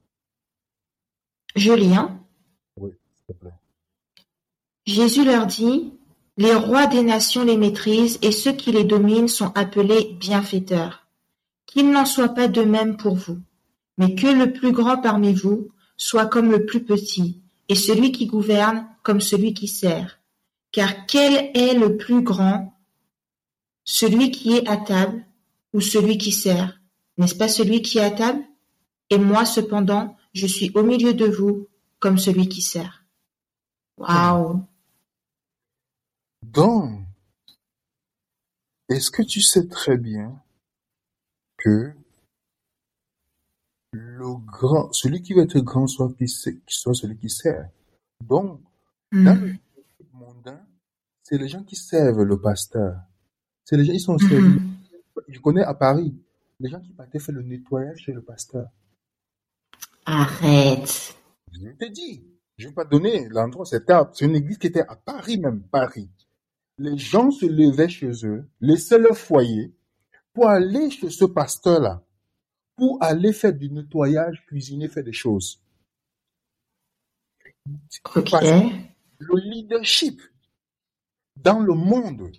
Je 1.57 1.73
lis, 1.73 1.95
hein. 1.95 2.19
oui, 2.77 2.93
s'il 3.15 3.27
te 3.27 3.33
plaît. 3.33 3.51
Jésus 4.87 5.25
leur 5.25 5.47
dit, 5.47 5.93
Les 6.39 6.55
rois 6.55 6.87
des 6.87 7.03
nations 7.03 7.45
les 7.45 7.57
maîtrisent 7.57 8.19
et 8.23 8.33
ceux 8.33 8.53
qui 8.53 8.73
les 8.73 8.85
dominent 8.85 9.29
sont 9.29 9.53
appelés 9.55 10.15
bienfaiteurs. 10.21 11.06
Qu'il 11.77 11.91
n'en 11.91 12.07
soit 12.07 12.31
pas 12.31 12.49
de 12.49 12.63
même 12.63 12.97
pour 12.97 13.17
vous, 13.17 13.39
mais 13.99 14.15
que 14.15 14.29
le 14.29 14.55
plus 14.55 14.73
grand 14.73 14.97
parmi 14.97 15.35
vous 15.35 15.69
soit 15.99 16.25
comme 16.25 16.51
le 16.51 16.65
plus 16.65 16.83
petit, 16.83 17.43
et 17.69 17.75
celui 17.75 18.13
qui 18.13 18.25
gouverne 18.25 18.89
comme 19.03 19.21
celui 19.21 19.53
qui 19.53 19.69
sert. 19.69 20.19
Car 20.73 21.05
quel 21.05 21.51
est 21.55 21.75
le 21.75 21.99
plus 21.99 22.23
grand? 22.23 22.75
Celui 23.85 24.31
qui 24.31 24.57
est 24.57 24.67
à 24.67 24.79
table 24.79 25.27
ou 25.75 25.83
celui 25.83 26.17
qui 26.17 26.33
sert? 26.33 26.81
N'est-ce 27.19 27.35
pas 27.35 27.47
celui 27.47 27.83
qui 27.83 27.99
est 27.99 28.05
à 28.05 28.11
table? 28.11 28.43
Et 29.11 29.19
moi 29.19 29.45
cependant, 29.45 30.17
je 30.33 30.47
suis 30.47 30.73
au 30.75 30.83
milieu 30.83 31.13
de 31.13 31.27
vous 31.27 31.69
comme 31.99 32.17
celui 32.17 32.49
qui 32.49 32.63
sert. 32.63 33.05
Waouh. 33.99 34.65
Donc, 36.43 37.03
est-ce 38.89 39.11
que 39.11 39.23
tu 39.23 39.43
sais 39.43 39.69
très 39.69 39.99
bien 39.99 40.41
que 41.57 41.93
le 43.93 44.37
grand, 44.47 44.93
celui 44.93 45.23
qui 45.23 45.33
va 45.33 45.43
être 45.43 45.59
grand 45.61 45.87
soit, 45.87 46.13
qui, 46.17 46.29
soit 46.29 46.95
celui 46.95 47.17
qui 47.17 47.31
sert. 47.31 47.69
Donc, 48.23 48.61
dans 49.13 49.41
le 49.41 49.53
Mm. 49.53 49.59
mondain, 50.13 50.61
c'est 51.23 51.39
les 51.39 51.49
gens 51.49 51.63
qui 51.63 51.77
servent 51.77 52.23
le 52.23 52.41
pasteur. 52.41 53.01
C'est 53.65 53.77
les 53.77 53.85
gens, 53.85 53.93
ils 53.93 54.01
sont 54.01 54.19
servis. 54.19 54.61
Mhm. 54.61 54.77
Je 55.29 55.41
connais 55.41 55.63
à 55.63 55.75
Paris, 55.75 56.15
les 56.61 56.69
gens 56.69 56.81
qui 56.81 56.93
partaient 56.93 57.19
faire 57.19 57.35
le 57.35 57.43
nettoyage 57.43 57.99
chez 58.01 58.13
le 58.13 58.23
pasteur. 58.23 58.69
Arrête. 60.05 61.17
Je 61.53 61.71
te 61.71 61.91
dis, 61.91 62.23
je 62.59 62.69
vais 62.69 62.75
pas 62.75 62.85
donner 62.85 63.29
l'endroit, 63.29 63.65
c'était 63.65 63.95
une 64.21 64.37
église 64.37 64.59
qui 64.59 64.69
était 64.69 64.87
à 64.87 64.95
Paris 64.97 65.39
même, 65.39 65.63
Paris. 65.63 66.09
Les 66.79 66.97
gens 66.99 67.31
se 67.31 67.47
levaient 67.47 67.89
chez 67.89 68.13
eux, 68.27 68.47
laissaient 68.61 68.99
leur 68.99 69.17
foyer 69.17 69.75
pour 70.37 70.51
aller 70.51 70.91
chez 70.91 71.09
ce 71.09 71.25
pasteur-là, 71.25 72.05
pour 72.77 73.03
aller 73.03 73.33
faire 73.33 73.55
du 73.55 73.71
nettoyage, 73.71 74.45
cuisiner, 74.47 74.87
faire 74.87 75.03
des 75.03 75.15
choses. 75.15 75.63
Le 78.15 79.41
leadership 79.51 80.21
dans 81.37 81.61
le 81.61 81.73
monde 81.73 82.31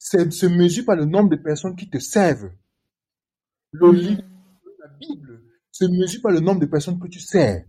se 0.00 0.46
mesure 0.46 0.84
par 0.84 0.96
le 0.96 1.04
nombre 1.04 1.30
de 1.30 1.36
personnes 1.36 1.76
qui 1.76 1.88
te 1.88 2.00
servent. 2.00 2.52
Le 3.70 3.92
Mhm. 3.92 3.98
leadership 3.98 4.64
de 4.64 4.76
la 4.80 4.88
Bible 4.88 5.42
se 5.70 5.84
mesure 5.84 6.22
par 6.22 6.32
le 6.32 6.40
nombre 6.40 6.60
de 6.60 6.66
personnes 6.66 6.98
que 6.98 7.06
tu 7.06 7.20
sers. 7.20 7.64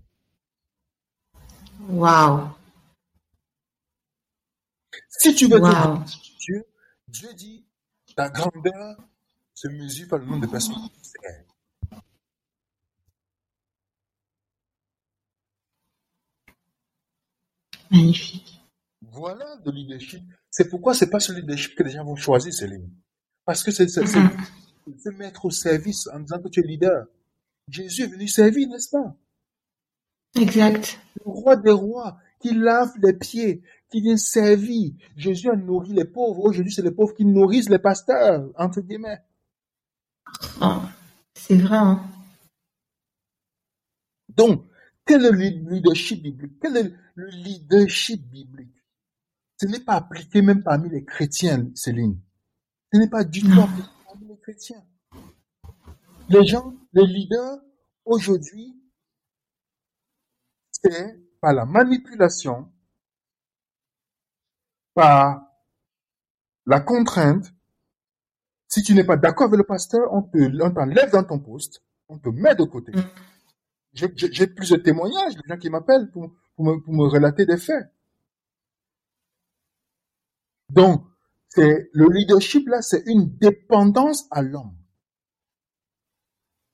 Waouh. 1.90 2.50
Si 5.10 5.36
tu 5.36 5.46
veux 5.46 5.60
dire 5.60 5.94
Waouh. 5.94 6.04
Dieu, 6.40 6.66
Dieu 7.08 7.34
dit 7.36 7.68
ta 8.16 8.30
grandeur 8.30 8.98
se 9.64 9.70
mesure 9.70 10.10
par 10.10 10.20
le 10.20 10.26
nombre 10.26 10.46
de 10.46 10.52
personnes. 10.52 10.76
Magnifique. 17.92 18.62
Voilà 19.12 19.46
le 19.66 19.72
leadership. 19.72 20.22
C'est 20.50 20.70
pourquoi 20.70 20.94
c'est 20.94 21.10
pas 21.10 21.20
ce 21.20 21.32
leadership 21.32 21.76
que 21.76 21.84
les 21.84 21.92
gens 21.92 22.04
vont 22.04 22.16
choisir, 22.16 22.54
Céline. 22.54 22.90
Parce 23.46 23.64
que 23.64 23.72
c'est 23.72 23.86
Mhm. 23.86 24.30
se 25.02 25.10
mettre 25.10 25.46
au 25.46 25.52
service 25.52 26.08
en 26.08 26.20
disant 26.20 26.42
que 26.42 26.50
tu 26.50 26.60
es 26.60 26.68
leader. 26.68 27.06
Jésus 27.70 28.04
est 28.04 28.08
venu 28.08 28.28
servir, 28.28 28.68
n'est-ce 28.68 28.90
pas? 28.90 29.16
Exact. 30.36 31.00
Le 31.24 31.32
roi 31.32 31.56
des 31.56 31.72
rois, 31.72 32.18
qui 32.42 32.54
lave 32.54 32.92
les 33.02 33.14
pieds, 33.14 33.62
qui 33.90 34.02
vient 34.02 34.18
servir. 34.18 34.92
Jésus 35.16 35.50
a 35.50 35.56
nourri 35.56 35.94
les 35.94 36.06
pauvres. 36.06 36.44
Aujourd'hui, 36.44 36.74
c'est 36.74 36.82
les 36.82 36.92
pauvres 36.92 37.14
qui 37.14 37.24
nourrissent 37.24 37.70
les 37.70 37.80
pasteurs, 37.80 38.50
entre 38.58 38.82
guillemets. 38.82 39.22
Oh, 40.62 40.82
c'est 41.36 41.58
vrai, 41.58 41.78
hein. 41.78 42.04
Donc, 44.30 44.66
quel 45.06 45.26
est 45.26 45.32
le 45.32 45.70
leadership 45.70 46.24
biblique? 46.24 46.60
Quel 46.62 46.78
est 46.78 46.94
le 47.16 47.28
leadership 47.28 48.22
biblique? 48.30 48.76
Ce 49.60 49.68
n'est 49.68 49.80
pas 49.80 49.96
appliqué 49.96 50.42
même 50.42 50.64
parmi 50.64 50.90
les 50.90 51.04
chrétiens, 51.06 51.70
Céline. 51.76 52.20
Ce 52.92 52.98
n'est 52.98 53.10
pas 53.10 53.24
du 53.24 53.42
tout 53.42 53.48
Non. 53.48 53.64
appliqué 53.66 53.90
parmi 54.06 54.28
les 54.28 54.40
chrétiens. 54.40 54.84
Les 56.30 56.46
gens, 56.46 56.74
les 56.94 57.06
leaders, 57.06 57.60
aujourd'hui, 58.06 58.80
c'est 60.72 61.20
par 61.42 61.54
la 61.54 61.66
manipulation, 61.66 62.72
par 64.94 65.46
la 66.66 66.80
contrainte. 66.80 67.54
Si 68.74 68.82
tu 68.82 68.96
n'es 68.96 69.04
pas 69.04 69.18
d'accord 69.18 69.46
avec 69.50 69.60
le 69.60 69.66
pasteur, 69.66 70.12
on 70.12 70.24
te, 70.24 70.74
t'enlève 70.74 71.12
dans 71.12 71.24
ton 71.24 71.38
poste, 71.38 71.84
on 72.10 72.18
te 72.18 72.30
met 72.30 72.56
de 72.56 72.64
côté. 72.64 72.92
Mm. 72.92 73.04
J'ai 73.94 74.08
j'ai 74.16 74.48
plusieurs 74.48 74.82
témoignages 74.82 75.36
de 75.36 75.44
gens 75.48 75.58
qui 75.60 75.70
m'appellent 75.70 76.10
pour, 76.10 76.34
pour, 76.56 76.66
me, 76.66 76.82
pour 76.82 76.92
me 76.92 77.04
relater 77.04 77.46
des 77.46 77.58
faits. 77.58 77.86
Donc, 80.70 81.06
c'est 81.50 81.92
le 81.94 82.08
leadership 82.10 82.68
là, 82.68 82.82
c'est 82.82 83.04
une 83.06 83.38
dépendance 83.38 84.26
à 84.32 84.42
l'homme. 84.42 84.76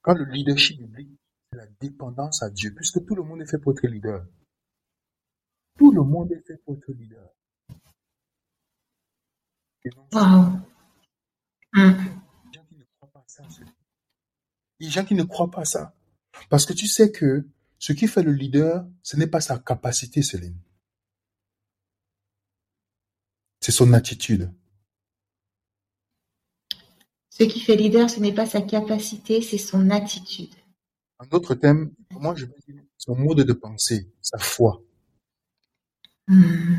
Quand 0.02 0.14
le 0.14 0.24
leadership 0.24 0.80
biblique, 0.80 1.20
c'est 1.52 1.58
la 1.58 1.68
dépendance 1.82 2.42
à 2.44 2.50
Dieu, 2.50 2.74
puisque 2.74 3.06
tout 3.06 3.16
le 3.16 3.24
monde 3.24 3.42
est 3.42 3.46
fait 3.46 3.58
pour 3.58 3.74
être 3.74 3.86
leader. 3.86 4.26
Tout 5.78 5.92
le 5.92 6.04
monde 6.04 6.32
est 6.32 6.48
fait 6.48 6.62
pour 6.64 6.78
être 6.78 6.94
leader. 6.94 7.28
Mm. 10.14 10.79
Les 11.74 11.82
gens 12.54 12.64
qui 12.68 12.76
ne 12.76 12.84
croient 12.98 13.12
pas 13.12 13.20
à 13.20 13.28
ça, 13.28 13.44
c'est- 13.50 13.66
les 14.80 14.90
gens 14.90 15.06
qui 15.06 15.16
ne 15.16 15.24
croient 15.24 15.52
pas 15.52 15.62
à 15.62 15.66
ça. 15.66 15.96
Parce 16.50 16.66
que 16.66 16.74
tu 16.74 16.88
sais 16.88 17.12
que 17.12 17.46
ce 17.80 17.94
qui 17.94 18.08
fait 18.08 18.24
le 18.24 18.32
leader, 18.34 18.86
ce 19.04 19.18
n'est 19.18 19.28
pas 19.28 19.42
sa 19.42 19.58
capacité, 19.60 20.22
Céline. 20.22 20.58
C'est 23.62 23.72
son 23.72 23.94
attitude. 23.94 24.52
Ce 27.30 27.44
qui 27.44 27.60
fait 27.60 27.76
leader, 27.76 28.10
ce 28.10 28.20
n'est 28.20 28.34
pas 28.34 28.46
sa 28.46 28.62
capacité, 28.62 29.42
c'est 29.42 29.58
son 29.58 29.90
attitude. 29.92 30.54
En 31.20 31.26
d'autres 31.26 31.56
termes, 31.56 31.92
moi 32.12 32.36
je 32.36 32.46
veux 32.46 32.54
dire 32.68 32.82
son 32.98 33.16
mode 33.16 33.42
de 33.42 33.54
pensée, 33.54 34.12
sa 34.22 34.38
foi. 34.38 34.82
Mm. 36.28 36.76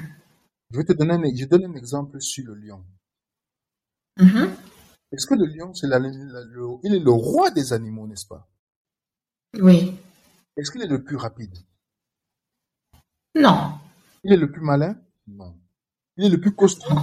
Je 0.71 0.77
vais 0.77 0.85
te 0.85 0.93
donner 0.93 1.15
un, 1.15 1.35
je 1.35 1.45
donne 1.47 1.65
un 1.67 1.75
exemple 1.75 2.21
sur 2.21 2.47
le 2.47 2.55
lion. 2.55 2.85
Mhm. 4.19 4.55
Est-ce 5.13 5.27
que 5.27 5.35
le 5.35 5.47
lion, 5.47 5.75
c'est 5.75 5.89
la, 5.89 5.99
la- 5.99 6.45
le, 6.45 6.67
il 6.85 6.95
est 6.95 7.01
le 7.01 7.11
roi 7.11 7.51
des 7.51 7.73
animaux, 7.73 8.07
n'est-ce 8.07 8.27
pas? 8.27 8.49
Oui. 9.55 9.97
Est-ce 10.57 10.71
qu'il 10.71 10.83
est 10.83 10.87
le 10.87 11.03
plus 11.03 11.17
rapide? 11.17 11.57
Non. 13.35 13.79
Il 14.23 14.33
est 14.33 14.37
le 14.37 14.51
plus 14.51 14.61
malin? 14.61 14.97
Non. 15.27 15.59
Il 16.17 16.25
est 16.27 16.29
le 16.29 16.41
plus 16.41 16.55
costaud? 16.55 16.95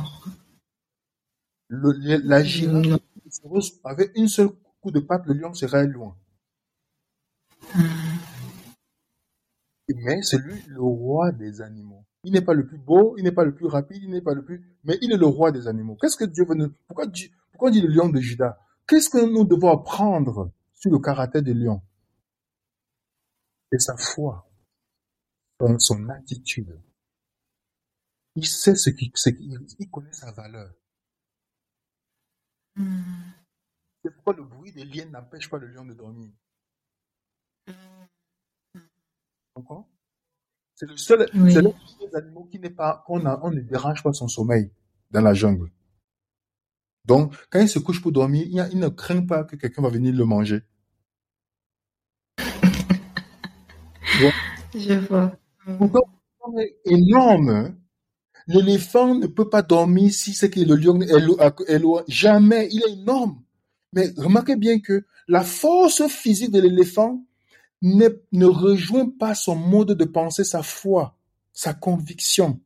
Le, 1.69 2.17
la 2.25 2.43
girafe, 2.43 3.01
avec 3.83 4.11
une 4.15 4.29
seule 4.29 4.51
coup 4.79 4.91
de 4.91 5.01
patte, 5.01 5.25
le 5.25 5.33
lion 5.33 5.53
serait 5.53 5.87
loin. 5.87 6.17
Mm. 7.75 7.83
Mais 9.95 10.21
c'est 10.21 10.37
lui 10.37 10.61
le 10.67 10.81
roi 10.81 11.31
des 11.31 11.61
animaux. 11.61 12.05
Il 12.23 12.33
n'est 12.33 12.41
pas 12.41 12.53
le 12.53 12.67
plus 12.67 12.77
beau, 12.77 13.15
il 13.17 13.23
n'est 13.23 13.31
pas 13.31 13.45
le 13.45 13.55
plus 13.55 13.67
rapide, 13.67 14.03
il 14.03 14.11
n'est 14.11 14.21
pas 14.21 14.33
le 14.33 14.43
plus, 14.43 14.77
mais 14.83 14.97
il 15.01 15.11
est 15.13 15.17
le 15.17 15.25
roi 15.25 15.51
des 15.51 15.67
animaux. 15.67 15.95
Qu'est-ce 15.95 16.17
que 16.17 16.25
Dieu 16.25 16.45
veut 16.45 16.55
nous, 16.55 16.71
pourquoi 16.87 17.05
Dieu, 17.07 17.29
on 17.61 17.69
dit 17.69 17.81
le 17.81 17.87
lion 17.89 18.09
de 18.09 18.19
Judas? 18.19 18.57
Qu'est-ce 18.87 19.09
que 19.09 19.17
nous 19.25 19.43
devons 19.45 19.71
apprendre 19.71 20.51
sur 20.73 20.91
le 20.91 20.99
caractère 20.99 21.41
du 21.43 21.53
lion? 21.53 21.81
C'est 23.71 23.79
sa 23.81 23.97
foi, 23.97 24.49
son, 25.59 25.77
son 25.79 26.09
attitude. 26.09 26.79
Il 28.35 28.45
sait 28.45 28.75
ce 28.75 28.89
qu'il, 28.91 29.11
il 29.79 29.89
connaît 29.89 30.13
sa 30.13 30.31
valeur. 30.31 30.71
Mm. 32.75 33.01
C'est 34.03 34.11
pourquoi 34.13 34.33
le 34.35 34.43
bruit 34.43 34.71
des 34.71 34.85
liens 34.85 35.05
n'empêche 35.05 35.49
pas 35.49 35.57
le 35.57 35.67
lion 35.67 35.83
de 35.85 35.93
dormir. 35.93 36.29
Comprends? 39.53 39.89
C'est 40.75 40.85
le 40.85 40.95
seul, 40.95 41.27
Oui. 41.33 41.51
c'est 41.51 41.63
qui 42.51 42.59
n'est 42.59 42.69
pas, 42.69 43.03
qu'on 43.07 43.25
a- 43.25 43.39
on 43.43 43.49
ne 43.49 43.61
dérange 43.61 44.03
pas 44.03 44.13
son 44.13 44.27
sommeil 44.27 44.71
dans 45.09 45.21
la 45.21 45.33
jungle. 45.33 45.71
Donc, 47.07 47.33
quand 47.49 47.59
il 47.61 47.69
se 47.69 47.79
couche 47.79 48.01
pour 48.01 48.11
dormir, 48.11 48.43
il, 48.45 48.53
y 48.53 48.59
a- 48.59 48.69
il 48.71 48.79
ne 48.79 48.89
craint 48.89 49.25
pas 49.25 49.43
que 49.45 49.55
quelqu'un 49.55 49.81
va 49.81 49.89
venir 49.89 50.13
le 50.13 50.25
manger. 50.25 50.61
Je 54.73 54.93
vois. 55.07 55.37
L'éléphant 55.67 56.59
est 56.59 56.75
énorme. 56.85 57.75
L'éléphant 58.47 59.15
ne 59.15 59.27
peut 59.27 59.49
pas 59.49 59.61
dormir 59.63 60.13
si 60.13 60.33
c'est 60.33 60.49
que 60.49 60.59
le 60.61 60.75
lion 60.75 61.01
est 61.01 61.19
lo- 61.21 61.37
est 61.67 61.79
loin. 61.79 62.03
Jamais. 62.07 62.69
Il 62.71 62.83
est 62.83 62.93
énorme. 62.93 63.43
Mais 63.93 64.09
remarquez 64.17 64.55
bien 64.55 64.79
que 64.79 65.05
la 65.27 65.43
force 65.43 66.07
physique 66.07 66.51
de 66.51 66.61
l'éléphant 66.61 67.23
ne, 67.81 68.09
ne 68.33 68.45
rejoint 68.45 69.09
pas 69.09 69.35
son 69.35 69.55
mode 69.55 69.93
de 69.93 70.05
pensée, 70.05 70.43
sa 70.43 70.63
foi, 70.63 71.17
sa 71.53 71.73
conviction. 71.73 72.61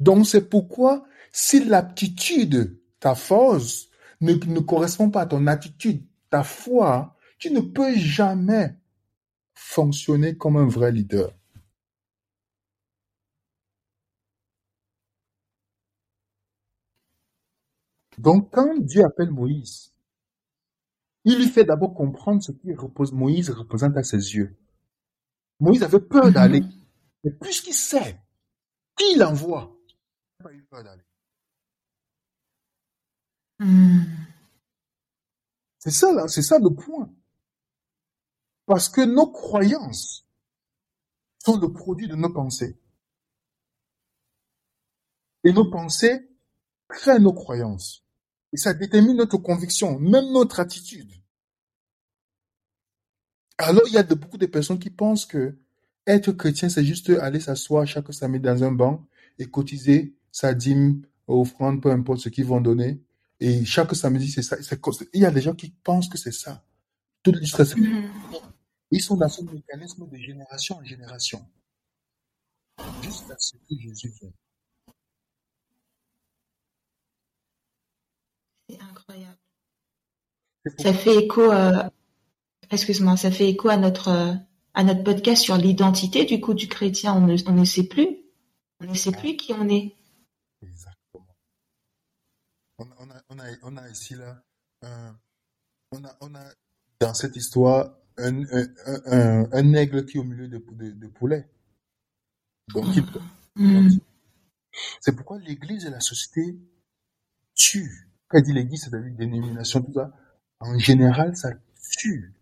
Donc 0.00 0.26
c'est 0.26 0.48
pourquoi 0.48 1.04
si 1.36 1.62
l'aptitude, 1.62 2.80
ta 2.98 3.14
force, 3.14 3.90
ne, 4.22 4.32
ne 4.32 4.60
correspond 4.60 5.10
pas 5.10 5.20
à 5.22 5.26
ton 5.26 5.46
attitude, 5.46 6.02
ta 6.30 6.42
foi, 6.42 7.14
tu 7.38 7.50
ne 7.52 7.60
peux 7.60 7.94
jamais 7.94 8.74
fonctionner 9.54 10.36
comme 10.38 10.56
un 10.56 10.66
vrai 10.66 10.92
leader. 10.92 11.32
Donc 18.18 18.50
quand 18.52 18.76
Dieu 18.78 19.02
appelle 19.06 19.30
Moïse, 19.30 19.94
Il 21.26 21.36
lui 21.38 21.48
fait 21.48 21.64
d'abord 21.64 21.92
comprendre 21.92 22.42
ce 22.42 22.52
que 22.52 22.74
repose, 22.80 23.12
Moïse 23.12 23.50
représente 23.50 23.98
à 23.98 24.02
ses 24.02 24.34
yeux. 24.36 24.56
Moïse 25.60 25.82
avait 25.82 26.00
peur 26.00 26.32
d'aller. 26.32 26.60
Mhm. 26.60 26.72
Mais 27.24 27.32
puisqu'il 27.32 27.74
sait 27.74 28.18
qui 28.96 29.16
l'envoie, 29.16 29.76
il 30.40 30.44
n'a 30.44 30.50
pas 30.50 30.54
eu 30.54 30.62
peur 30.64 30.84
d'aller. 30.84 31.02
Mhm. 33.58 34.04
C'est 35.78 35.90
ça, 35.90 36.12
là, 36.12 36.28
c'est 36.28 36.42
ça 36.42 36.58
le 36.58 36.70
point. 36.70 37.10
Parce 38.66 38.88
que 38.88 39.02
nos 39.02 39.30
croyances 39.30 40.26
sont 41.44 41.56
le 41.58 41.72
produit 41.72 42.08
de 42.08 42.16
nos 42.16 42.32
pensées. 42.32 42.76
Et 45.44 45.52
nos 45.52 45.70
pensées 45.70 46.28
créent 46.88 47.20
nos 47.20 47.32
croyances. 47.32 48.04
Et 48.52 48.56
ça 48.56 48.74
détermine 48.74 49.16
notre 49.16 49.38
conviction, 49.38 49.98
même 50.00 50.32
notre 50.32 50.58
attitude. 50.60 51.12
Alors, 53.58 53.82
il 53.86 53.94
y 53.94 53.98
a 53.98 54.02
de, 54.02 54.14
beaucoup 54.14 54.38
de 54.38 54.46
personnes 54.46 54.78
qui 54.78 54.90
pensent 54.90 55.24
que 55.24 55.56
être 56.06 56.32
chrétien, 56.32 56.68
c'est 56.68 56.84
juste 56.84 57.10
aller 57.10 57.40
s'asseoir 57.40 57.86
chaque 57.86 58.12
samedi 58.12 58.40
dans 58.40 58.64
un 58.64 58.72
banc 58.72 59.06
et 59.38 59.46
cotiser 59.46 60.14
sa 60.30 60.52
dîme, 60.52 61.02
offrande, 61.26 61.80
peu 61.80 61.90
importe 61.90 62.20
ce 62.20 62.28
qu'ils 62.28 62.44
vont 62.44 62.60
donner. 62.60 63.00
Et 63.40 63.64
chaque 63.64 63.94
samedi, 63.94 64.30
c'est 64.30 64.42
ça. 64.42 64.56
Il 65.12 65.20
y 65.20 65.26
a 65.26 65.30
des 65.30 65.42
gens 65.42 65.54
qui 65.54 65.70
pensent 65.70 66.08
que 66.08 66.16
c'est 66.18 66.32
ça. 66.32 66.64
Tout 67.22 67.34
jusqu'à 67.38 67.64
ce- 67.64 67.76
Mhm. 67.78 68.10
Ils 68.92 69.02
sont 69.02 69.16
dans 69.16 69.28
ce 69.28 69.42
mécanisme 69.42 70.08
de 70.08 70.16
génération 70.16 70.76
en 70.76 70.84
génération. 70.84 71.44
Jusqu'à 73.02 73.34
ce 73.38 73.56
que 73.56 73.76
Jésus 73.78 74.12
vienne. 74.20 74.32
C'est 78.68 78.80
incroyable. 78.80 79.38
Ça 80.78 80.92
fait 80.92 81.16
écho, 81.24 81.42
euh, 81.52 81.82
excuse-moi, 82.70 83.16
ça 83.16 83.30
fait 83.30 83.48
écho 83.48 83.68
à 83.68 83.76
notre, 83.76 84.36
à 84.74 84.84
notre 84.84 85.02
podcast 85.04 85.42
sur 85.42 85.56
l'identité 85.56 86.24
du 86.24 86.40
coup 86.40 86.54
du 86.54 86.68
chrétien. 86.68 87.14
On 87.14 87.20
ne, 87.26 87.36
on 87.46 87.52
ne 87.52 87.64
sait 87.64 87.84
plus. 87.84 88.08
On 88.80 88.84
ne 88.86 88.94
sait 88.94 89.12
plus 89.12 89.36
qui 89.36 89.52
on 89.52 89.68
est. 89.68 89.95
On, 92.78 92.86
on 92.98 93.10
a, 93.10 93.22
on, 93.30 93.38
a, 93.38 93.44
on 93.62 93.76
a 93.76 93.88
ici 93.88 94.14
là, 94.14 94.42
un- 94.82 95.16
on, 95.92 96.04
a, 96.04 96.16
on 96.20 96.34
a 96.34 96.44
dans 97.00 97.14
cette 97.14 97.36
histoire 97.36 97.96
un, 98.18 98.42
un, 98.44 98.66
un, 98.86 99.48
un- 99.52 99.72
aigle 99.74 100.04
qui 100.04 100.16
est 100.16 100.20
au 100.20 100.24
milieu 100.24 100.48
de, 100.48 100.58
de, 100.58 100.90
de 100.90 101.06
poulets. 101.08 101.48
Donc, 102.74 102.86
Mhm. 103.58 104.00
c'est 105.00 105.14
pourquoi 105.16 105.38
l'Église 105.38 105.86
et 105.86 105.90
la 105.90 106.00
société 106.00 106.58
tuent. 107.54 108.10
Quand 108.28 108.40
dit 108.42 108.52
l'Église, 108.52 108.82
c'est-à-dire 108.84 109.14
dénomination, 109.16 109.82
tout 109.82 109.94
ça, 109.94 110.12
en 110.60 110.78
général, 110.78 111.36
ça 111.36 111.50
tue 111.98 112.34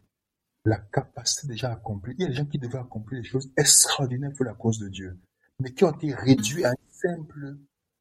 la 0.64 0.78
capacité 0.78 1.46
déjà 1.46 1.72
accomplie. 1.72 2.14
Il 2.18 2.22
y 2.22 2.24
a 2.24 2.28
des 2.28 2.34
gens 2.34 2.46
qui 2.46 2.58
devaient 2.58 2.78
accomplir 2.78 3.20
des 3.22 3.28
choses 3.28 3.50
extraordinaires 3.56 4.32
pour 4.34 4.46
la 4.46 4.54
cause 4.54 4.78
de 4.78 4.88
Dieu, 4.88 5.16
mais 5.60 5.72
qui 5.72 5.84
ont 5.84 5.92
été 5.92 6.12
réduits 6.14 6.64
à 6.64 6.70
un 6.70 6.74
simple 6.90 7.58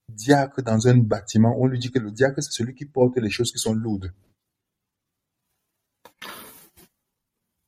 diacre 0.10 0.62
dans 0.62 0.88
un 0.88 0.98
bâtiment. 0.98 1.56
On 1.58 1.68
lui 1.68 1.80
dit 1.80 1.92
que 1.92 2.00
le 2.00 2.12
diacre, 2.12 2.42
c'est 2.42 2.52
celui 2.52 2.76
qui 2.76 2.86
porte 2.86 3.18
les 3.18 3.30
choses 3.30 3.52
qui 3.52 3.60
sont 3.60 3.74
lourdes. 3.74 4.14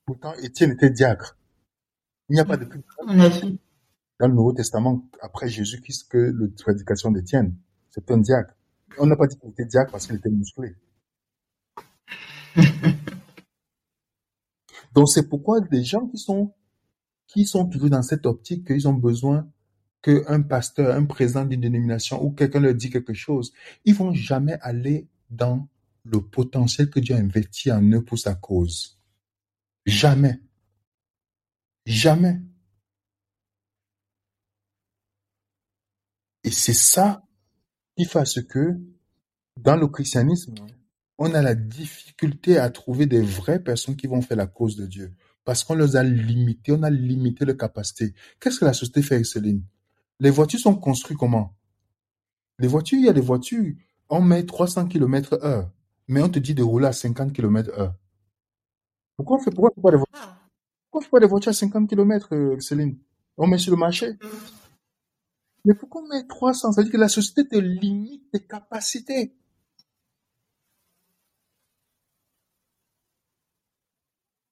Pourtant, 0.06 0.34
Étienne 0.36 0.72
était 0.72 0.90
diacre. 0.90 1.38
Il 2.30 2.34
n'y 2.34 2.40
a 2.40 2.46
pas 2.46 2.58
de 2.58 2.68
dans 4.18 4.28
le 4.28 4.34
Nouveau 4.34 4.54
Testament, 4.54 5.10
après 5.22 5.50
Jésus-Christ, 5.50 6.10
que 6.10 6.18
la 6.18 6.48
prédication 6.58 7.12
d'Étienne. 7.12 7.58
C'est 7.90 8.10
un 8.12 8.18
diacre. 8.18 8.56
On 8.98 9.06
n'a 9.06 9.18
pas 9.18 9.28
dit 9.28 9.38
qu'il 9.38 9.50
était 9.50 9.66
diacre 9.66 9.92
parce 9.92 10.08
qu'il 10.08 10.16
était 10.16 10.30
musclé. 10.30 10.74
Donc 14.94 15.10
c'est 15.10 15.28
pourquoi 15.28 15.60
des 15.60 15.84
gens 15.84 16.08
qui 16.08 16.18
sont 16.18 16.54
qui 17.28 17.46
sont 17.46 17.68
toujours 17.68 17.90
dans 17.90 18.02
cette 18.02 18.26
optique 18.26 18.66
qu'ils 18.66 18.88
ont 18.88 18.94
besoin 18.94 19.52
qu'un 20.06 20.44
pasteur, 20.44 20.96
un 20.96 21.06
président 21.06 21.46
d'une 21.46 21.62
dénomination 21.62 22.24
ou 22.24 22.32
quelqu'un 22.32 22.60
leur 22.60 22.76
dit 22.76 22.92
quelque 22.92 23.16
chose, 23.16 23.54
ils 23.86 23.96
vont 23.96 24.14
jamais 24.14 24.58
aller 24.62 25.08
dans 25.32 25.68
le 26.04 26.22
potentiel 26.22 26.92
que 26.92 27.00
Dieu 27.00 27.16
a 27.16 27.18
investi 27.18 27.72
en 27.72 27.82
eux 27.92 28.04
pour 28.04 28.20
sa 28.20 28.36
cause. 28.36 29.00
Jamais. 29.88 30.40
Jamais. 31.88 32.40
Et 36.44 36.52
c'est 36.52 36.74
ça 36.74 37.24
qui 37.98 38.06
fait 38.06 38.48
que 38.48 38.80
dans 39.60 39.76
le 39.76 39.88
christianisme, 39.88 40.54
on 41.18 41.34
a 41.34 41.42
la 41.42 41.56
difficulté 41.56 42.60
à 42.60 42.70
trouver 42.70 43.08
des 43.08 43.22
vraies 43.22 43.64
personnes 43.64 43.96
qui 43.96 44.06
vont 44.06 44.22
faire 44.22 44.38
la 44.38 44.46
cause 44.46 44.76
de 44.76 44.86
Dieu. 44.86 45.16
Parce 45.44 45.64
qu'on 45.64 45.76
les 45.76 45.96
a 45.96 46.04
limités, 46.04 46.74
on 46.74 46.84
a 46.84 46.92
limité 46.92 47.46
leur 47.46 47.58
capacité. 47.58 48.14
Qu'est-ce 48.40 48.60
que 48.60 48.66
la 48.66 48.74
société 48.74 49.02
fait 49.02 49.16
avec 49.16 49.26
Céline? 49.26 49.64
Les 50.20 50.30
voitures 50.30 50.60
sont 50.60 50.76
construites 50.76 51.18
comment? 51.18 51.54
Les 52.60 52.68
voitures, 52.68 53.00
il 53.00 53.06
y 53.06 53.10
a 53.10 53.14
des 53.14 53.22
voitures, 53.22 53.74
on 54.10 54.22
met 54.22 54.46
300 54.46 54.88
km 54.88 55.38
heure, 55.44 55.70
mais 56.08 56.22
on 56.22 56.30
te 56.30 56.40
dit 56.40 56.54
de 56.54 56.64
rouler 56.64 56.88
à 56.88 56.94
50 56.94 57.34
km 57.34 57.70
heure. 57.78 57.94
Pourquoi 59.18 59.38
on 59.38 59.40
fait, 59.40 59.52
pourquoi 59.52 59.72
on 59.72 59.76
fait 59.76 59.82
pas 59.82 59.92
des 59.92 59.98
voitures, 59.98 60.20
Ah. 60.22 60.38
pourquoi 60.90 61.00
on 61.00 61.04
fait 61.04 61.10
pas 61.10 61.20
des 61.20 61.28
voitures 61.28 61.50
à 61.50 61.54
50 61.54 61.90
km, 61.90 62.58
Céline? 62.60 62.98
On 63.38 63.48
met 63.48 63.58
sur 63.58 63.72
le 63.72 63.78
marché. 63.78 64.14
Mais 65.66 65.74
pourquoi 65.74 66.02
on 66.04 66.08
met 66.08 66.26
300 66.28 66.72
Ça 66.72 66.82
veut 66.82 66.86
dire 66.86 66.94
que 66.94 66.98
la 66.98 67.10
société 67.10 67.48
te 67.48 67.58
limite 67.58 68.32
tes 68.32 68.40
capacités. 68.46 69.36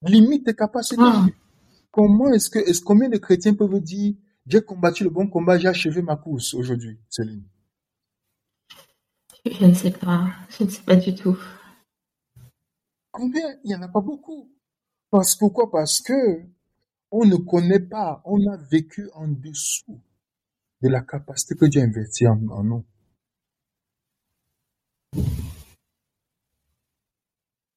Limite 0.02 0.46
tes 0.46 0.54
capacités. 0.56 1.02
Ah. 1.02 1.26
Comment 1.92 2.32
est-ce 2.34 2.50
que, 2.50 2.60
est-ce 2.60 2.82
combien 2.82 3.10
de 3.10 3.18
chrétiens 3.18 3.54
peuvent 3.54 3.80
dire, 3.80 4.16
j'ai 4.46 4.62
combattu 4.62 5.04
le 5.04 5.10
bon 5.10 5.28
combat, 5.28 5.58
j'ai 5.58 5.68
achevé 5.68 6.02
ma 6.02 6.16
course 6.16 6.54
aujourd'hui, 6.54 7.00
Céline? 7.10 7.44
Je 9.46 9.66
ne 9.66 9.74
sais 9.74 9.92
pas. 9.92 10.28
Je 10.50 10.64
ne 10.64 10.70
sais 10.70 10.82
pas 10.82 10.96
du 10.96 11.14
tout. 11.16 11.38
Combien? 13.12 13.58
Il 13.64 13.68
n'y 13.68 13.76
en 13.76 13.82
a 13.82 13.88
pas 13.88 14.02
beaucoup. 14.02 14.50
Parce, 15.10 15.36
pourquoi? 15.36 15.70
Parce 15.70 16.02
que 16.02 16.44
on 17.12 17.26
ne 17.26 17.36
connaît 17.36 17.80
pas, 17.80 18.22
on 18.26 18.48
a 18.52 18.58
vécu 18.58 19.10
en 19.14 19.28
dessous 19.28 20.02
de 20.82 20.90
la 20.90 21.02
capacité 21.02 21.56
que 21.56 21.66
Dieu 21.66 21.82
a 21.82 21.86
investie 21.86 22.28
en, 22.28 22.42
en 22.50 22.64
nous. 22.64 22.86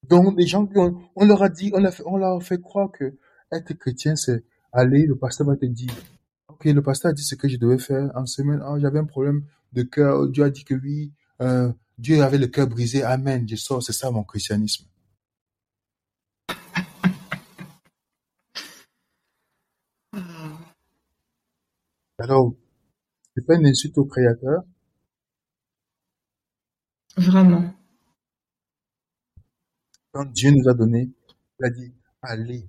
Donc, 0.09 0.39
les 0.39 0.47
gens, 0.47 0.67
qui 0.67 0.79
ont- 0.79 1.01
on 1.17 1.27
leur 1.27 1.43
a 1.43 1.49
dit, 1.49 1.71
on, 1.75 1.85
a 1.85 1.91
fait- 1.91 2.05
on 2.07 2.17
leur 2.17 2.37
a 2.37 2.41
fait 2.41 2.61
croire 2.61 2.91
que 2.93 3.19
être 3.53 3.75
chrétien, 3.75 4.17
c'est 4.17 4.45
aller, 4.73 5.05
le 5.07 5.17
pasteur 5.17 5.47
va 5.49 5.57
te 5.57 5.67
dire, 5.67 5.93
ok, 6.67 6.75
le 6.75 6.83
pasteur 6.83 7.11
a 7.11 7.15
dit 7.15 7.23
ce 7.23 7.35
que 7.35 7.49
je 7.49 7.57
devais 7.57 7.79
faire 7.79 8.11
en 8.15 8.27
semaine, 8.27 8.61
ah, 8.65 8.77
j'avais 8.79 8.99
un 8.99 9.05
problème 9.05 9.45
de 9.73 9.83
cœur, 9.83 10.29
Dieu 10.29 10.45
a 10.45 10.51
dit 10.51 10.65
que 10.65 10.75
oui, 10.75 11.13
euh, 11.41 11.73
Dieu 11.99 12.23
avait 12.23 12.39
le 12.39 12.49
cœur 12.49 12.67
brisé, 12.67 13.03
amen, 13.03 13.49
je 13.49 13.57
sors, 13.57 13.83
c'est 13.83 13.93
ça 13.93 14.11
mon 14.11 14.25
christianisme. 14.25 14.87
Ah. 20.13 20.59
Alors, 22.19 22.55
c'est 23.35 23.47
pas 23.47 23.55
une 23.57 23.67
insulte 23.67 23.99
au 23.99 24.05
créateur, 24.07 24.63
Vraiment. 27.17 27.75
quand 30.13 30.27
Dieu 30.33 30.51
nous 30.51 30.69
a 30.69 30.75
donné, 30.75 31.11
il 31.59 31.67
a 31.67 31.71
dit, 31.71 31.95
allez. 32.23 32.69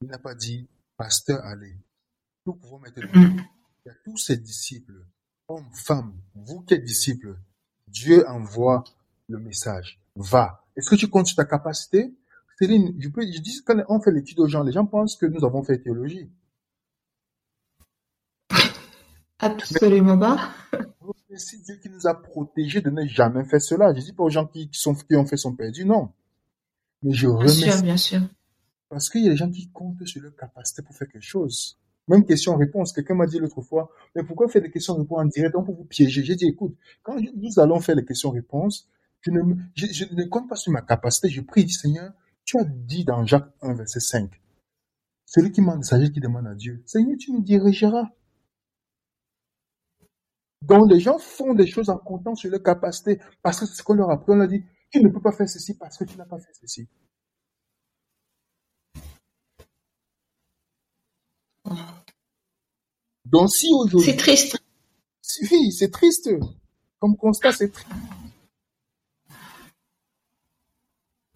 Il 0.00 0.08
n'a 0.08 0.18
pas 0.18 0.34
dit, 0.34 0.68
pasteur, 0.96 1.44
allez. 1.44 1.76
Nous 2.48 2.54
pouvons 2.54 2.78
Mm. 2.78 3.42
Il 3.84 3.88
y 3.88 3.90
a 3.90 3.94
tous 4.06 4.16
ses 4.16 4.38
disciples, 4.38 5.04
hommes, 5.48 5.68
femmes, 5.74 6.14
vous 6.34 6.62
qui 6.62 6.72
êtes 6.72 6.82
disciples, 6.82 7.36
Dieu 7.86 8.26
envoie 8.26 8.84
le 9.28 9.38
message. 9.38 10.00
Va. 10.16 10.64
Est-ce 10.74 10.88
que 10.88 10.94
tu 10.94 11.08
comptes 11.08 11.26
sur 11.26 11.36
ta 11.36 11.44
capacité? 11.44 12.10
Céline, 12.58 12.96
je 12.98 13.10
peux, 13.10 13.20
je 13.20 13.40
dis, 13.42 13.62
quand 13.66 13.76
on 13.90 14.00
fait 14.00 14.12
l'étude 14.12 14.40
aux 14.40 14.48
gens, 14.48 14.62
les 14.62 14.72
gens 14.72 14.86
pensent 14.86 15.16
que 15.16 15.26
nous 15.26 15.44
avons 15.44 15.62
fait 15.62 15.78
théologie. 15.78 16.30
Absolument 19.38 20.18
pas. 20.18 20.50
C'est 21.36 21.62
Dieu 21.62 21.76
qui 21.76 21.90
nous 21.90 22.06
a 22.06 22.14
protégés 22.14 22.80
de 22.80 22.88
ne 22.88 23.06
jamais 23.06 23.44
faire 23.44 23.60
cela. 23.60 23.92
Je 23.94 24.00
dis 24.00 24.14
pas 24.14 24.24
aux 24.24 24.30
gens 24.30 24.46
qui, 24.46 24.70
qui 24.70 24.80
sont, 24.80 24.94
qui 24.94 25.14
ont 25.16 25.26
fait 25.26 25.36
son 25.36 25.54
perdu, 25.54 25.84
non. 25.84 26.12
Mais 27.02 27.12
je 27.12 27.26
Bien 27.28 27.46
sûr, 27.46 27.64
remercie 27.64 27.82
bien 27.82 27.96
sûr. 27.98 28.20
parce 28.88 29.10
qu'il 29.10 29.22
y 29.22 29.26
a 29.26 29.30
des 29.32 29.36
gens 29.36 29.50
qui 29.50 29.70
comptent 29.70 30.06
sur 30.06 30.22
leur 30.22 30.34
capacité 30.34 30.80
pour 30.80 30.96
faire 30.96 31.08
quelque 31.08 31.20
chose. 31.20 31.78
Même 32.08 32.24
question-réponse. 32.24 32.92
Quelqu'un 32.92 33.14
m'a 33.14 33.26
dit 33.26 33.38
l'autre 33.38 33.60
fois, 33.60 33.90
mais 34.14 34.24
pourquoi 34.24 34.48
faire 34.48 34.62
des 34.62 34.70
questions-réponses 34.70 35.18
en 35.20 35.26
direct? 35.26 35.54
On 35.56 35.64
peut 35.64 35.72
vous 35.72 35.84
piéger. 35.84 36.24
J'ai 36.24 36.36
dit, 36.36 36.46
écoute, 36.46 36.76
quand 37.02 37.16
nous 37.36 37.60
allons 37.60 37.80
faire 37.80 37.96
les 37.96 38.04
questions-réponses, 38.04 38.88
je 39.20 39.30
ne, 39.30 40.24
compte 40.24 40.48
pas 40.48 40.56
sur 40.56 40.72
ma 40.72 40.82
capacité. 40.82 41.28
Je 41.28 41.40
prie, 41.42 41.68
Seigneur, 41.68 42.12
tu 42.44 42.58
as 42.58 42.64
dit 42.64 43.04
dans 43.04 43.26
Jacques 43.26 43.50
1, 43.62 43.74
verset 43.74 44.00
5, 44.00 44.30
celui 45.26 45.52
qui 45.52 45.60
manque 45.60 45.82
de 45.82 46.06
qui 46.06 46.20
demande 46.20 46.46
à 46.46 46.54
Dieu, 46.54 46.82
Seigneur, 46.86 47.16
tu 47.18 47.32
nous 47.32 47.42
dirigeras. 47.42 48.08
Donc 50.62 50.90
les 50.90 51.00
gens 51.00 51.18
font 51.18 51.54
des 51.54 51.66
choses 51.66 51.88
en 51.88 51.98
comptant 51.98 52.34
sur 52.34 52.50
leur 52.50 52.62
capacité 52.62 53.20
parce 53.42 53.60
que 53.60 53.66
c'est 53.66 53.76
ce 53.76 53.82
qu'on 53.82 53.94
leur 53.94 54.10
a 54.10 54.14
appris. 54.14 54.32
On 54.32 54.36
leur 54.36 54.48
dit, 54.48 54.64
tu 54.90 55.02
ne 55.02 55.08
peux 55.08 55.20
pas 55.20 55.32
faire 55.32 55.48
ceci 55.48 55.76
parce 55.76 55.96
que 55.96 56.04
tu 56.04 56.16
n'as 56.16 56.24
pas 56.24 56.38
fait 56.38 56.52
ceci. 56.60 56.88
Donc 63.30 63.50
si 63.50 63.72
aujourd'hui... 63.74 64.10
C'est 64.10 64.16
triste. 64.16 64.58
Oui, 65.50 65.72
c'est 65.72 65.90
triste. 65.90 66.30
Comme 66.98 67.16
constat, 67.16 67.52
c'est 67.52 67.70
triste. 67.70 67.88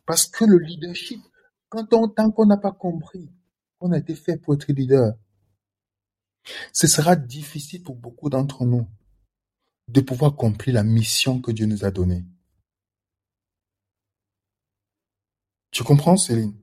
Parce 0.06 0.26
que 0.26 0.44
le 0.44 0.58
leadership, 0.58 1.20
quand 1.68 1.92
on, 1.92 2.08
tant 2.08 2.30
qu'on 2.30 2.46
n'a 2.46 2.56
pas 2.56 2.72
compris 2.72 3.30
qu'on 3.78 3.92
a 3.92 3.98
été 3.98 4.14
fait 4.14 4.36
pour 4.36 4.54
être 4.54 4.72
leader, 4.72 5.14
ce 6.72 6.86
sera 6.86 7.14
difficile 7.14 7.82
pour 7.82 7.94
beaucoup 7.94 8.30
d'entre 8.30 8.64
nous 8.64 8.86
de 9.88 10.00
pouvoir 10.00 10.32
accomplir 10.32 10.74
la 10.74 10.82
mission 10.82 11.40
que 11.40 11.52
Dieu 11.52 11.66
nous 11.66 11.84
a 11.84 11.90
donnée. 11.90 12.24
Tu 15.70 15.84
comprends, 15.84 16.16
Céline? 16.16 16.54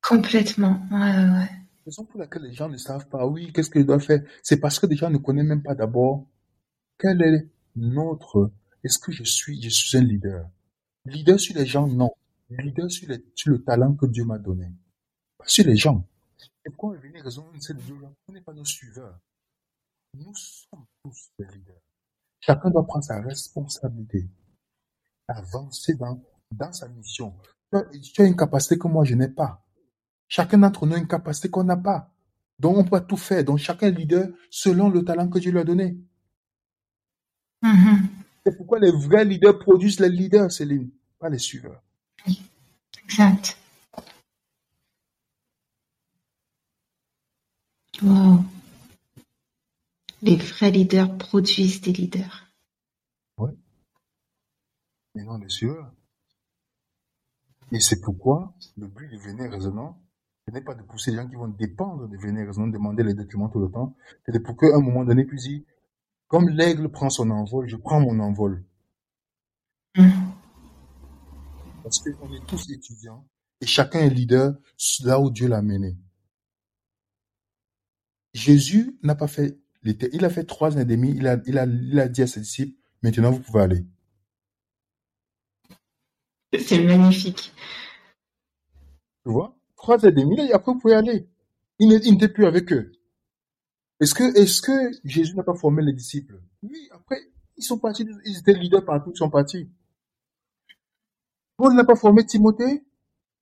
Complètement. 0.00 0.86
Ouais, 0.90 0.98
ouais. 1.00 1.61
Raison 1.84 2.04
pour 2.04 2.20
laquelle 2.20 2.42
les 2.42 2.52
gens 2.52 2.68
ne 2.68 2.76
savent 2.76 3.08
pas, 3.08 3.26
oui, 3.26 3.52
qu'est-ce 3.52 3.70
qu'ils 3.70 3.86
doivent 3.86 4.02
faire, 4.02 4.22
c'est 4.42 4.60
parce 4.60 4.78
que 4.78 4.86
les 4.86 4.96
gens 4.96 5.10
ne 5.10 5.18
connaissent 5.18 5.46
même 5.46 5.62
pas 5.62 5.74
d'abord 5.74 6.26
quel 7.02 7.20
est 7.22 7.48
notre, 7.74 8.52
est-ce 8.84 8.98
que 8.98 9.10
je 9.10 9.24
suis, 9.24 9.60
je 9.60 9.68
suis 9.68 9.98
un 9.98 10.02
leader? 10.02 10.48
Leader 11.04 11.38
sur 11.40 11.56
les 11.56 11.66
gens, 11.66 11.88
non. 11.88 12.12
Leader 12.48 12.88
sur, 12.90 13.08
le 13.08 13.64
talent 13.64 13.94
que 13.94 14.06
Dieu 14.06 14.24
m'a 14.24 14.38
donné. 14.38 14.70
Pas 15.36 15.46
sur 15.48 15.66
les 15.66 15.74
gens. 15.74 16.06
Et 16.64 16.70
pourquoi 16.70 16.96
venir 16.98 17.24
raison 17.24 17.44
c'est 17.58 17.74
de 17.74 17.82
On 18.28 18.32
n'est 18.32 18.40
pas 18.40 18.52
nos 18.52 18.64
suiveurs. 18.64 19.18
Nous 20.14 20.32
sommes 20.34 20.84
tous 21.02 21.30
des 21.38 21.46
leaders. 21.46 21.80
Chacun 22.40 22.70
doit 22.70 22.86
prendre 22.86 23.04
sa 23.04 23.20
responsabilité. 23.20 24.28
Avancer 25.26 25.94
dans, 25.94 26.22
dans 26.52 26.72
sa 26.72 26.88
mission. 26.88 27.34
Tu 28.14 28.22
as 28.22 28.26
une 28.26 28.36
capacité 28.36 28.78
que 28.78 28.86
moi 28.86 29.04
je 29.04 29.14
n'ai 29.14 29.28
pas. 29.28 29.64
Chacun 30.34 30.56
d'entre 30.56 30.86
nous 30.86 30.94
a 30.94 30.98
une 30.98 31.06
capacité 31.06 31.50
qu'on 31.50 31.64
n'a 31.64 31.76
pas. 31.76 32.10
Donc 32.58 32.78
on 32.78 32.84
peut 32.84 32.98
tout 33.06 33.18
faire. 33.18 33.44
Donc 33.44 33.58
chacun 33.58 33.88
est 33.88 33.90
leader 33.90 34.28
selon 34.48 34.88
le 34.88 35.04
talent 35.04 35.28
que 35.28 35.38
Dieu 35.38 35.52
lui 35.52 35.58
a 35.58 35.64
donné. 35.64 35.98
Mhm. 37.60 38.08
C'est 38.42 38.56
pourquoi 38.56 38.78
les 38.78 38.92
vrais 38.92 39.26
leaders 39.26 39.58
produisent 39.58 40.00
les 40.00 40.08
leaders, 40.08 40.50
Céline, 40.50 40.88
pas 41.18 41.28
les 41.28 41.36
suiveurs. 41.36 41.82
Exact. 43.04 43.58
Wow. 48.00 48.42
Les 50.22 50.36
vrais 50.36 50.70
leaders 50.70 51.18
produisent 51.18 51.82
des 51.82 51.92
leaders. 51.92 52.46
Oui. 53.36 53.50
Mais 55.14 55.24
non 55.24 55.36
les 55.36 55.50
suiveurs. 55.50 55.92
Et 57.70 57.80
c'est 57.80 58.00
pourquoi 58.00 58.54
le 58.78 58.86
but 58.86 59.10
de 59.10 59.18
venir 59.18 59.50
raisonnant, 59.50 60.02
ce 60.46 60.52
n'est 60.52 60.60
pas 60.60 60.74
de 60.74 60.82
pousser 60.82 61.10
les 61.12 61.18
gens 61.18 61.28
qui 61.28 61.36
vont 61.36 61.48
dépendre 61.48 62.08
de 62.08 62.16
venir 62.16 62.46
raisonnant, 62.46 62.68
demander 62.68 63.02
les 63.04 63.14
documents 63.14 63.48
tout 63.48 63.60
le 63.60 63.70
temps, 63.70 63.94
c'est 64.26 64.42
pour 64.42 64.56
qu'à 64.56 64.74
un 64.74 64.80
moment 64.80 65.04
donné, 65.04 65.24
puis 65.24 65.38
dire, 65.38 65.62
comme 66.28 66.48
l'aigle 66.48 66.88
prend 66.88 67.10
son 67.10 67.30
envol, 67.30 67.68
je 67.68 67.76
prends 67.76 68.00
mon 68.00 68.18
envol. 68.18 68.64
Mhm. 69.96 70.32
Parce 71.82 71.98
qu'on 71.98 72.32
est 72.32 72.46
tous 72.46 72.70
étudiants 72.70 73.26
et 73.60 73.66
chacun 73.66 74.00
est 74.00 74.10
leader 74.10 74.54
là 75.04 75.20
où 75.20 75.30
Dieu 75.30 75.48
l'a 75.48 75.62
mené. 75.62 75.96
Jésus 78.32 78.98
n'a 79.02 79.14
pas 79.14 79.28
fait 79.28 79.58
l'été. 79.82 80.08
Il 80.12 80.24
a 80.24 80.30
fait 80.30 80.44
trois 80.44 80.76
ans 80.76 80.80
et 80.80 80.84
demi. 80.84 81.10
Il 81.14 81.26
a, 81.26 81.38
il 81.46 81.58
a, 81.58 81.66
il 81.66 82.00
a 82.00 82.08
dit 82.08 82.22
à 82.22 82.26
ses 82.26 82.40
disciples, 82.40 82.76
maintenant 83.02 83.30
vous 83.30 83.40
pouvez 83.40 83.60
aller. 83.60 83.86
C'est 86.58 86.82
magnifique. 86.82 87.52
Tu 89.24 89.30
vois? 89.30 89.56
Ans 89.84 89.98
et 89.98 90.12
demi, 90.12 90.40
et 90.40 90.52
après 90.52 90.72
vous 90.72 90.78
pouvez 90.78 90.94
aller. 90.94 91.28
Il 91.78 91.88
n'était 91.88 92.28
plus 92.28 92.46
avec 92.46 92.72
eux. 92.72 92.92
Est-ce 94.00 94.14
que, 94.14 94.24
est-ce 94.38 94.62
que 94.62 94.90
Jésus 95.04 95.34
n'a 95.36 95.42
pas 95.42 95.54
formé 95.54 95.82
les 95.82 95.92
disciples? 95.92 96.40
Oui, 96.62 96.88
après, 96.92 97.18
ils 97.56 97.64
sont 97.64 97.78
partis, 97.78 98.06
ils 98.24 98.38
étaient 98.38 98.52
leaders 98.52 98.84
partout, 98.84 99.10
ils 99.14 99.18
sont 99.18 99.30
partis. 99.30 99.68
Paul 101.56 101.74
n'a 101.74 101.84
pas 101.84 101.96
formé 101.96 102.24
Timothée, 102.24 102.84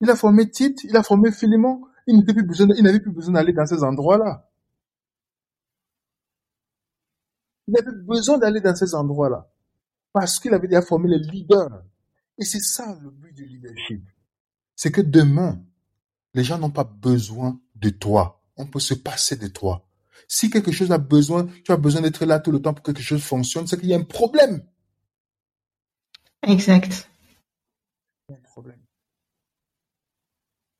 il 0.01 0.11
a 0.11 0.17
formé 0.17 0.51
Tite, 0.51 0.85
il 0.85 0.97
a 0.97 1.03
formé 1.03 1.31
Philémon. 1.31 1.83
Il 2.07 2.17
n'était 2.17 2.33
plus 2.33 2.43
besoin, 2.43 2.67
n'avait 2.67 2.99
besoin 2.99 3.35
d'aller 3.35 3.53
dans 3.53 3.67
ces 3.67 3.85
endroits-là. 3.85 4.51
Il 7.69 7.75
n'avait 7.75 7.93
plus 7.93 8.03
besoin 8.03 8.39
d'aller 8.39 8.61
dans 8.61 8.75
ces 8.75 8.95
endroits-là. 8.95 9.49
Parce 10.13 10.41
qu'il 10.41 10.53
avait 10.55 10.67
déjà 10.67 10.83
formé 10.83 11.09
les 11.09 11.19
leaders. 11.19 11.85
Et 12.39 12.45
c'est 12.45 12.61
ça 12.61 12.99
le 13.01 13.11
but 13.11 13.33
du 13.35 13.45
leadership. 13.45 14.03
C'est 14.75 14.91
que 14.91 15.03
demain, 15.03 15.63
les 16.35 16.45
gens 16.45 16.59
n'ont 16.59 16.71
pas 16.71 16.85
besoin 16.85 17.61
de 17.75 17.91
toi. 17.91 18.43
On 18.57 18.67
peut 18.67 18.81
se 18.81 18.95
passer 18.95 19.37
de 19.37 19.49
toi. 19.49 19.87
Si 20.29 20.51
quelque 20.51 20.73
chose 20.73 20.93
a 20.93 20.99
besoin, 20.99 21.47
tu 21.65 21.73
as 21.73 21.77
besoin 21.77 22.03
d'être 22.03 22.25
là 22.25 22.39
tout 22.39 22.53
le 22.53 22.63
temps 22.63 22.75
pour 22.75 22.83
que 22.83 22.93
quelque 22.93 23.05
chose 23.05 23.23
fonctionne, 23.23 23.67
c'est 23.67 23.79
qu'il 23.79 23.89
y 23.89 23.95
a 23.95 23.99
un 23.99 24.05
problème. 24.05 24.65
Exact. 26.43 27.11
Il 28.29 28.33
y 28.33 28.35
a 28.35 28.39
un 28.39 28.43
problème. 28.43 28.81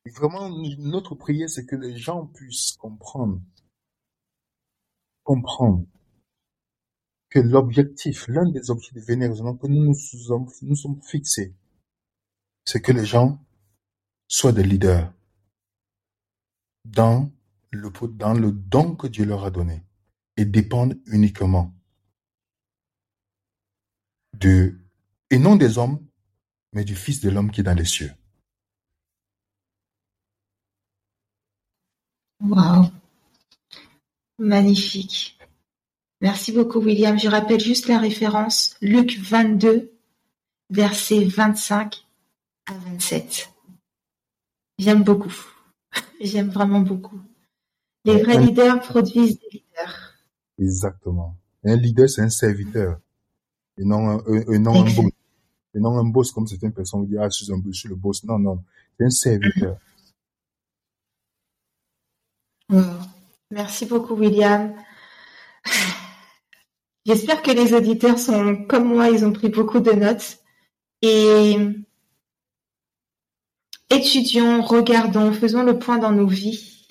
Et 0.05 0.11
vraiment, 0.11 0.49
notre 0.79 1.15
prière, 1.15 1.49
c'est 1.49 1.65
que 1.65 1.75
les 1.75 1.97
gens 1.97 2.25
puissent 2.27 2.73
comprendre, 2.73 3.41
comprendre 5.23 5.85
que 7.29 7.39
l'objectif, 7.39 8.27
l'un 8.27 8.49
des 8.49 8.69
objectifs 8.69 9.05
de 9.05 9.27
raisonnant 9.27 9.55
que 9.55 9.67
nous 9.67 9.83
nous 9.83 9.93
sommes, 9.93 10.49
nous 10.63 10.75
sommes 10.75 11.01
fixés, 11.01 11.55
c'est 12.65 12.81
que 12.81 12.91
les 12.91 13.05
gens 13.05 13.39
soient 14.27 14.51
des 14.51 14.63
leaders 14.63 15.13
dans 16.85 17.31
le, 17.71 18.51
don 18.51 18.95
que 18.95 19.07
Dieu 19.07 19.25
leur 19.25 19.45
a 19.45 19.51
donné 19.51 19.83
et 20.37 20.45
dépendent 20.45 20.97
uniquement 21.05 21.73
de, 24.33 24.79
et 25.29 25.37
non 25.37 25.55
des 25.55 25.77
hommes, 25.77 25.99
mais 26.73 26.83
du 26.83 26.95
Fils 26.95 27.21
de 27.21 27.29
l'homme 27.29 27.51
qui 27.51 27.61
est 27.61 27.63
dans 27.63 27.77
les 27.77 27.85
cieux. 27.85 28.11
Wow. 32.41 32.87
Magnifique. 34.39 35.37
Merci 36.21 36.51
beaucoup, 36.51 36.79
William. 36.79 37.19
Je 37.19 37.27
rappelle 37.27 37.59
juste 37.59 37.87
la 37.87 37.99
référence, 37.99 38.75
Luc 38.81 39.19
22, 39.19 39.91
versets 40.69 41.25
25 41.25 42.03
à 42.67 42.73
27. 42.73 43.51
J'aime 44.79 45.03
beaucoup. 45.03 45.50
J'aime 46.19 46.49
vraiment 46.49 46.81
beaucoup. 46.81 47.19
Les 48.05 48.21
vrais 48.21 48.39
leaders 48.39 48.79
produisent 48.81 49.39
des 49.39 49.49
leaders. 49.51 50.13
Exactement. 50.59 51.35
Un 51.63 51.75
leader, 51.75 52.09
c'est 52.09 52.21
un 52.21 52.29
serviteur. 52.29 52.99
Et 53.77 53.83
non 53.83 54.07
un, 54.09 54.17
un- 54.27 54.51
et 54.53 54.59
non 54.59 54.81
un 54.81 54.85
Exact. 54.85 55.03
boss. 55.03 55.11
Et 55.73 55.79
non 55.79 55.97
un 55.97 56.03
boss 56.05 56.31
comme 56.31 56.47
certaines 56.47 56.73
personnes 56.73 57.01
vous 57.01 57.05
disent, 57.07 57.19
ah, 57.21 57.29
je 57.29 57.43
suis, 57.43 57.51
un, 57.53 57.61
je 57.65 57.71
suis 57.71 57.89
le 57.89 57.95
boss. 57.95 58.23
Non, 58.23 58.37
non. 58.39 58.63
C'est 58.99 59.05
un 59.05 59.09
serviteur. 59.09 59.77
Wow. 62.69 62.81
Merci 63.51 63.85
beaucoup, 63.85 64.15
William. 64.15 64.73
J'espère 67.05 67.41
que 67.41 67.51
les 67.51 67.73
auditeurs 67.73 68.19
sont 68.19 68.65
comme 68.69 68.85
moi, 68.93 69.09
ils 69.09 69.25
ont 69.25 69.33
pris 69.33 69.49
beaucoup 69.49 69.79
de 69.79 69.91
notes. 69.91 70.37
Et 71.01 71.57
étudions, 73.93 74.61
regardons, 74.61 75.31
faisons 75.33 75.63
le 75.63 75.77
point 75.77 75.97
dans 75.97 76.11
nos 76.11 76.27
vies. 76.27 76.87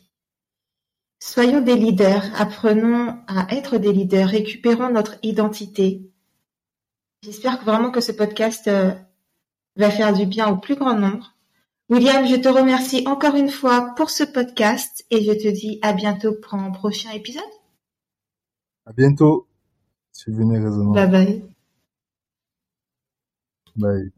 Soyons 1.22 1.60
des 1.60 1.76
leaders, 1.76 2.24
apprenons 2.40 3.18
à 3.26 3.54
être 3.54 3.78
des 3.78 3.92
leaders, 3.92 4.28
récupérons 4.28 4.90
notre 4.90 5.18
identité. 5.22 6.10
J'espère 7.22 7.62
vraiment 7.62 7.90
que 7.90 8.00
ce 8.00 8.12
podcast 8.12 8.66
euh, 8.68 8.94
va 9.76 9.90
faire 9.90 10.14
du 10.14 10.24
bien 10.24 10.48
au 10.48 10.56
plus 10.56 10.76
grand 10.76 10.94
nombre. 10.94 11.34
William, 11.90 12.26
je 12.26 12.36
te 12.36 12.48
remercie 12.48 13.02
encore 13.06 13.34
une 13.34 13.50
fois 13.50 13.94
pour 13.96 14.10
ce 14.10 14.24
podcast 14.24 15.04
et 15.10 15.22
je 15.22 15.32
te 15.32 15.48
dis 15.48 15.78
à 15.82 15.92
bientôt 15.92 16.32
pour 16.32 16.54
un 16.54 16.70
prochain 16.70 17.10
épisode. 17.10 17.42
À 18.86 18.92
bientôt. 18.92 19.46
Si 20.12 20.30
vous 20.30 20.38
venez 20.38 20.58
raisonnant. 20.58 20.92
Bye 20.92 21.10
bye. 21.10 21.44
Bye. 23.76 24.12